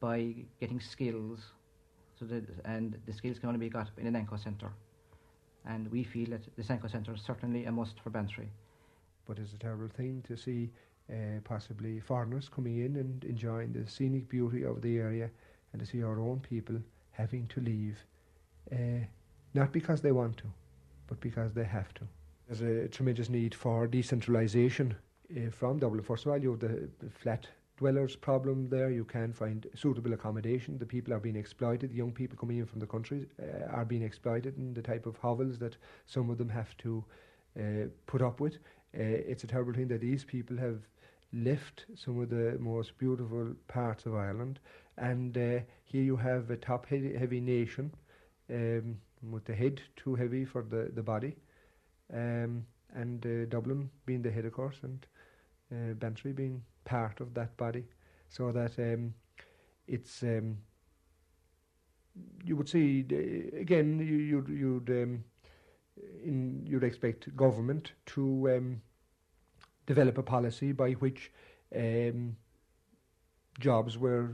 by 0.00 0.34
getting 0.60 0.80
skills 0.80 1.40
so 2.18 2.24
that, 2.26 2.44
and 2.64 2.98
the 3.06 3.12
skills 3.12 3.38
can 3.38 3.48
only 3.48 3.60
be 3.60 3.68
got 3.68 3.88
in 3.98 4.06
an 4.06 4.14
AnCO 4.14 4.42
centre. 4.42 4.72
And 5.66 5.90
we 5.90 6.04
feel 6.04 6.30
that 6.30 6.42
the 6.56 6.62
AnCO 6.62 6.90
centre 6.90 7.14
is 7.14 7.22
certainly 7.22 7.66
a 7.66 7.72
must 7.72 8.00
for 8.00 8.10
Bantry. 8.10 8.50
But 9.26 9.38
it's 9.38 9.52
a 9.52 9.58
terrible 9.58 9.88
thing 9.88 10.22
to 10.26 10.36
see 10.36 10.70
uh, 11.10 11.40
possibly 11.44 12.00
foreigners 12.00 12.48
coming 12.48 12.78
in 12.84 12.96
and 12.96 13.24
enjoying 13.24 13.72
the 13.72 13.88
scenic 13.88 14.28
beauty 14.28 14.64
of 14.64 14.80
the 14.82 14.98
area 14.98 15.30
and 15.72 15.80
to 15.80 15.86
see 15.86 16.02
our 16.02 16.20
own 16.20 16.40
people 16.40 16.76
having 17.12 17.46
to 17.48 17.60
leave, 17.60 17.98
uh, 18.72 19.04
not 19.54 19.72
because 19.72 20.00
they 20.00 20.12
want 20.12 20.36
to, 20.38 20.44
but 21.06 21.20
because 21.20 21.52
they 21.52 21.64
have 21.64 21.92
to. 21.94 22.02
There's 22.48 22.62
a 22.62 22.88
tremendous 22.88 23.28
need 23.28 23.54
for 23.54 23.86
decentralisation 23.86 24.94
uh, 25.36 25.50
from 25.50 25.78
Dublin. 25.78 26.02
First 26.02 26.26
of 26.26 26.32
all, 26.32 26.38
you 26.38 26.50
have 26.50 26.60
the 26.60 26.88
flat 27.10 27.46
dwellers 27.80 28.14
problem 28.14 28.68
there. 28.68 28.90
You 28.90 29.04
can 29.04 29.32
find 29.32 29.66
suitable 29.74 30.12
accommodation. 30.12 30.78
The 30.78 30.86
people 30.86 31.14
are 31.14 31.18
being 31.18 31.36
exploited. 31.36 31.90
The 31.90 31.96
young 31.96 32.12
people 32.12 32.36
coming 32.36 32.58
in 32.58 32.66
from 32.66 32.78
the 32.78 32.86
country 32.86 33.26
uh, 33.42 33.74
are 33.74 33.86
being 33.86 34.02
exploited 34.02 34.58
in 34.58 34.74
the 34.74 34.82
type 34.82 35.06
of 35.06 35.16
hovels 35.16 35.58
that 35.58 35.76
some 36.06 36.28
of 36.28 36.36
them 36.36 36.50
have 36.50 36.76
to 36.78 37.04
uh, 37.58 37.86
put 38.06 38.20
up 38.20 38.38
with. 38.38 38.54
Uh, 38.94 39.30
it's 39.30 39.44
a 39.44 39.46
terrible 39.46 39.72
thing 39.72 39.88
that 39.88 40.02
these 40.02 40.24
people 40.24 40.58
have 40.58 40.80
left 41.32 41.86
some 41.94 42.20
of 42.20 42.28
the 42.28 42.58
most 42.60 42.98
beautiful 42.98 43.54
parts 43.66 44.04
of 44.04 44.14
Ireland. 44.14 44.60
And 44.98 45.36
uh, 45.38 45.60
here 45.84 46.02
you 46.02 46.16
have 46.16 46.50
a 46.50 46.56
top 46.56 46.86
heavy, 46.86 47.16
heavy 47.16 47.40
nation 47.40 47.94
um, 48.50 48.98
with 49.30 49.46
the 49.46 49.54
head 49.54 49.80
too 49.96 50.14
heavy 50.16 50.44
for 50.44 50.62
the, 50.62 50.90
the 50.94 51.02
body. 51.02 51.34
Um, 52.12 52.66
and 52.94 53.24
uh, 53.24 53.46
Dublin 53.48 53.88
being 54.04 54.20
the 54.20 54.30
head, 54.30 54.44
of 54.44 54.52
course, 54.52 54.76
and 54.82 55.06
uh, 55.72 55.94
Bantry 55.94 56.32
being 56.32 56.62
part 56.84 57.20
of 57.20 57.34
that 57.34 57.56
body, 57.56 57.84
so 58.28 58.52
that 58.52 58.78
um, 58.78 59.14
it's 59.86 60.22
um, 60.22 60.58
you 62.44 62.56
would 62.56 62.68
see 62.68 63.00
again 63.58 63.98
you, 63.98 64.16
you'd 64.16 64.48
you'd 64.48 64.90
um, 64.90 65.24
in 66.24 66.66
you'd 66.66 66.84
expect 66.84 67.34
government 67.36 67.92
to 68.06 68.50
um, 68.50 68.82
develop 69.86 70.18
a 70.18 70.22
policy 70.22 70.72
by 70.72 70.92
which 70.92 71.32
um, 71.74 72.36
jobs 73.58 73.98
were 73.98 74.30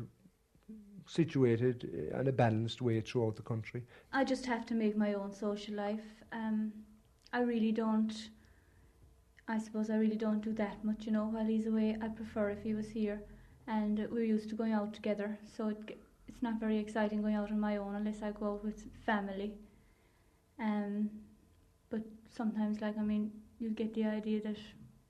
situated 1.06 1.84
in 2.20 2.28
a 2.28 2.32
balanced 2.32 2.82
way 2.82 3.00
throughout 3.00 3.36
the 3.36 3.42
country. 3.42 3.84
I 4.12 4.24
just 4.24 4.44
have 4.46 4.66
to 4.66 4.74
make 4.74 4.96
my 4.96 5.14
own 5.14 5.32
social 5.32 5.74
life. 5.74 6.04
Um, 6.32 6.72
I 7.32 7.40
really 7.40 7.72
don't 7.72 8.30
I 9.48 9.58
suppose 9.58 9.90
I 9.90 9.96
really 9.96 10.16
don't 10.16 10.40
do 10.40 10.52
that 10.54 10.84
much, 10.84 11.06
you 11.06 11.12
know, 11.12 11.26
while 11.26 11.46
he's 11.46 11.66
away. 11.66 11.96
I 12.02 12.08
prefer 12.08 12.50
if 12.50 12.62
he 12.62 12.74
was 12.74 12.88
here. 12.88 13.22
And 13.68 14.08
we're 14.10 14.24
used 14.24 14.48
to 14.50 14.54
going 14.56 14.72
out 14.72 14.92
together, 14.92 15.38
so 15.56 15.68
it, 15.68 15.98
it's 16.28 16.42
not 16.42 16.60
very 16.60 16.78
exciting 16.78 17.22
going 17.22 17.34
out 17.34 17.50
on 17.50 17.58
my 17.60 17.76
own 17.76 17.94
unless 17.96 18.22
I 18.22 18.30
go 18.32 18.52
out 18.52 18.64
with 18.64 18.84
family. 19.04 19.54
Um, 20.58 21.10
but 21.90 22.02
sometimes, 22.30 22.80
like, 22.80 22.98
I 22.98 23.02
mean, 23.02 23.32
you 23.58 23.70
get 23.70 23.94
the 23.94 24.04
idea 24.04 24.40
that 24.42 24.56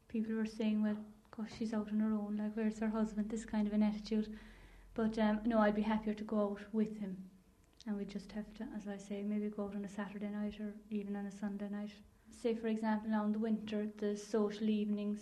people 0.09 0.39
are 0.39 0.47
saying, 0.47 0.83
well, 0.83 0.97
gosh, 1.37 1.51
she's 1.59 1.75
out 1.75 1.89
on 1.93 2.01
her 2.01 2.15
own, 2.15 2.39
like, 2.43 2.53
where's 2.55 2.79
her 2.79 2.89
husband? 2.89 3.31
This 3.31 3.45
kind 3.45 3.67
of 3.67 3.75
an 3.75 3.83
attitude. 3.83 4.35
But 4.95 5.19
um, 5.19 5.41
no, 5.45 5.59
I'd 5.59 5.75
be 5.75 5.83
happier 5.83 6.15
to 6.15 6.25
go 6.25 6.41
out 6.41 6.61
with 6.73 6.99
him. 6.99 7.17
And 7.87 7.97
we 7.97 8.05
just 8.05 8.33
have 8.33 8.53
to, 8.55 8.67
as 8.77 8.89
I 8.89 8.97
say, 8.97 9.23
maybe 9.23 9.49
go 9.49 9.65
out 9.65 9.77
on 9.77 9.85
a 9.85 9.89
Saturday 9.89 10.29
night 10.29 10.59
or 10.61 10.75
even 10.91 11.15
on 11.17 11.27
a 11.27 11.33
Sunday 11.33 11.69
night 11.71 11.93
say 12.31 12.55
for 12.55 12.69
example 12.69 13.11
now 13.11 13.25
in 13.25 13.33
the 13.33 13.39
winter 13.39 13.89
the 13.99 14.17
social 14.17 14.69
evenings 14.69 15.21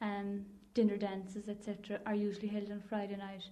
um, 0.00 0.44
dinner 0.74 0.96
dances 0.96 1.48
etc 1.48 2.00
are 2.06 2.14
usually 2.14 2.48
held 2.48 2.70
on 2.70 2.80
Friday 2.80 3.16
night. 3.16 3.44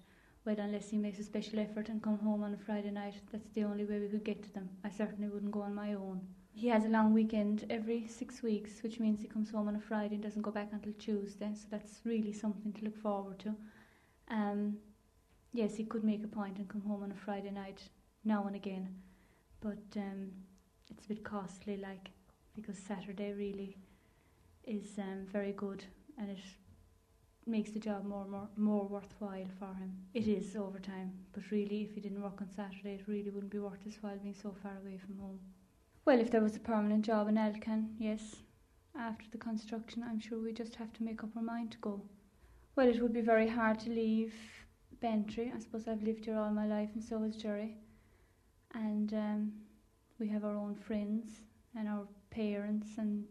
Well 0.45 0.57
unless 0.59 0.91
he 0.91 0.99
makes 0.99 1.19
a 1.19 1.25
special 1.25 1.59
effort 1.59 1.89
and 1.89 2.03
come 2.03 2.19
home 2.19 2.43
on 2.43 2.55
a 2.55 2.59
Friday 2.59 2.91
night 2.91 3.15
that's 3.33 3.51
the 3.51 3.65
only 3.65 3.85
way 3.85 3.99
we 3.99 4.09
could 4.09 4.25
get 4.25 4.43
to 4.43 4.53
them. 4.53 4.69
I 4.85 4.91
certainly 4.91 5.29
wouldn't 5.29 5.53
go 5.53 5.63
on 5.63 5.75
my 5.75 5.95
own. 5.95 6.21
He 6.53 6.69
has 6.69 6.85
a 6.85 6.89
long 6.89 7.13
weekend 7.13 7.65
every 7.71 8.07
six 8.07 8.43
weeks 8.43 8.83
which 8.83 9.01
means 9.01 9.21
he 9.21 9.29
comes 9.29 9.51
home 9.51 9.69
on 9.69 9.77
a 9.77 9.81
Friday 9.81 10.15
and 10.15 10.23
doesn't 10.23 10.43
go 10.43 10.51
back 10.51 10.69
until 10.73 10.93
Tuesday 10.99 11.51
so 11.55 11.67
that's 11.71 12.01
really 12.05 12.33
something 12.33 12.73
to 12.75 12.85
look 12.85 12.97
forward 12.97 13.39
to. 13.41 13.55
Um, 14.29 14.77
yes 15.53 15.77
he 15.77 15.85
could 15.85 16.05
make 16.05 16.25
a 16.25 16.29
point 16.29 16.59
and 16.59 16.69
come 16.69 16.83
home 16.83 17.03
on 17.03 17.13
a 17.13 17.15
Friday 17.15 17.51
night 17.51 17.83
now 18.25 18.47
and 18.47 18.57
again 18.57 18.89
but 19.61 19.79
um, 19.97 20.31
it's 20.91 21.07
a 21.07 21.09
bit 21.09 21.25
costly 21.25 21.77
like 21.79 22.11
because 22.55 22.79
Saturday 22.79 23.33
really 23.33 23.77
is 24.65 24.99
um, 24.99 25.27
very 25.33 25.53
good 25.53 25.85
and 26.19 26.31
it 26.31 26.39
makes 27.47 27.71
the 27.71 27.79
job 27.79 28.05
more, 28.05 28.27
more 28.27 28.49
more 28.57 28.87
worthwhile 28.87 29.49
for 29.59 29.75
him. 29.75 29.93
It 30.15 30.29
is 30.29 30.57
overtime, 30.57 31.13
but 31.33 31.51
really 31.51 31.83
if 31.83 31.95
he 31.95 32.01
didn't 32.01 32.23
work 32.23 32.41
on 32.41 32.51
Saturday 32.51 32.95
it 32.95 33.09
really 33.09 33.31
wouldn't 33.31 33.53
be 33.53 33.59
worth 33.59 33.83
his 33.85 33.99
while 34.01 34.17
being 34.17 34.35
so 34.35 34.55
far 34.63 34.79
away 34.83 34.99
from 34.99 35.19
home. 35.19 35.41
Well, 36.05 36.21
if 36.21 36.31
there 36.31 36.43
was 36.43 36.57
a 36.57 36.61
permanent 36.61 37.05
job 37.05 37.29
in 37.29 37.39
Alcan, 37.39 37.97
yes, 37.99 38.37
after 38.99 39.25
the 39.31 39.39
construction 39.39 40.03
I'm 40.03 40.21
sure 40.21 40.39
we 40.39 40.53
just 40.53 40.77
have 40.77 40.93
to 40.95 41.03
make 41.03 41.23
up 41.23 41.37
our 41.37 41.43
mind 41.43 41.73
to 41.73 41.79
go. 41.79 42.03
Well, 42.77 42.89
it 42.89 43.01
would 43.01 43.13
be 43.13 43.21
very 43.21 43.49
hard 43.49 43.79
to 43.81 43.91
leave 43.91 44.35
Bantry. 45.01 45.53
I 45.55 45.59
suppose 45.61 45.87
I've 45.87 46.03
lived 46.03 46.25
here 46.25 46.39
all 46.39 46.51
my 46.51 46.67
life 46.67 46.91
and 46.95 47.03
so 47.03 47.23
has 47.23 47.37
Jerry. 47.37 47.77
And 48.75 49.13
um, 49.13 49.53
we 50.19 50.29
have 50.29 50.45
our 50.45 50.57
own 50.57 50.75
friends 50.75 51.41
and 51.77 51.89
our 51.89 52.07
parents 52.35 52.89
and 52.99 53.25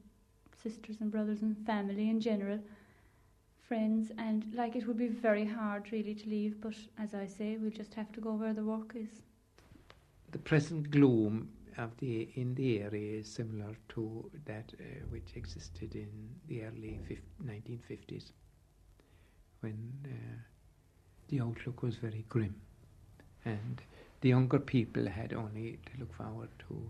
sisters 0.64 0.98
and 1.02 1.12
brothers 1.12 1.42
and 1.42 1.58
family 1.66 2.10
in 2.10 2.20
general. 2.22 2.60
friends, 3.68 4.12
and 4.18 4.46
like 4.54 4.76
it 4.76 4.86
would 4.88 4.98
be 4.98 5.08
very 5.08 5.46
hard 5.46 5.92
really 5.92 6.14
to 6.14 6.30
leave. 6.30 6.60
But 6.62 6.76
as 7.00 7.14
I 7.16 7.26
say, 7.26 7.58
we'll 7.58 7.72
just 7.72 7.94
have 7.96 8.12
to 8.14 8.22
go 8.22 8.34
where 8.34 8.54
the 8.54 8.64
work 8.64 8.94
is. 8.96 9.22
The 10.32 10.38
present 10.40 10.92
gloom 10.92 11.50
of 11.78 11.96
the 11.98 12.30
in 12.36 12.56
the 12.56 12.82
area 12.82 13.20
is 13.20 13.28
similar 13.28 13.76
to 13.90 14.30
that 14.46 14.74
uh, 14.80 14.84
which 15.10 15.30
existed 15.36 15.96
in 15.96 16.10
the 16.48 16.64
early 16.64 17.00
1950s, 17.46 18.32
when 19.62 19.78
uh, 20.06 20.38
the 21.30 21.40
outlook 21.40 21.82
was 21.82 21.96
very 21.96 22.26
grim, 22.30 22.56
and 23.46 23.82
the 24.22 24.30
younger 24.30 24.60
people 24.60 25.08
had 25.08 25.34
only 25.34 25.80
to 25.86 26.00
look 26.00 26.14
forward 26.14 26.50
to 26.68 26.90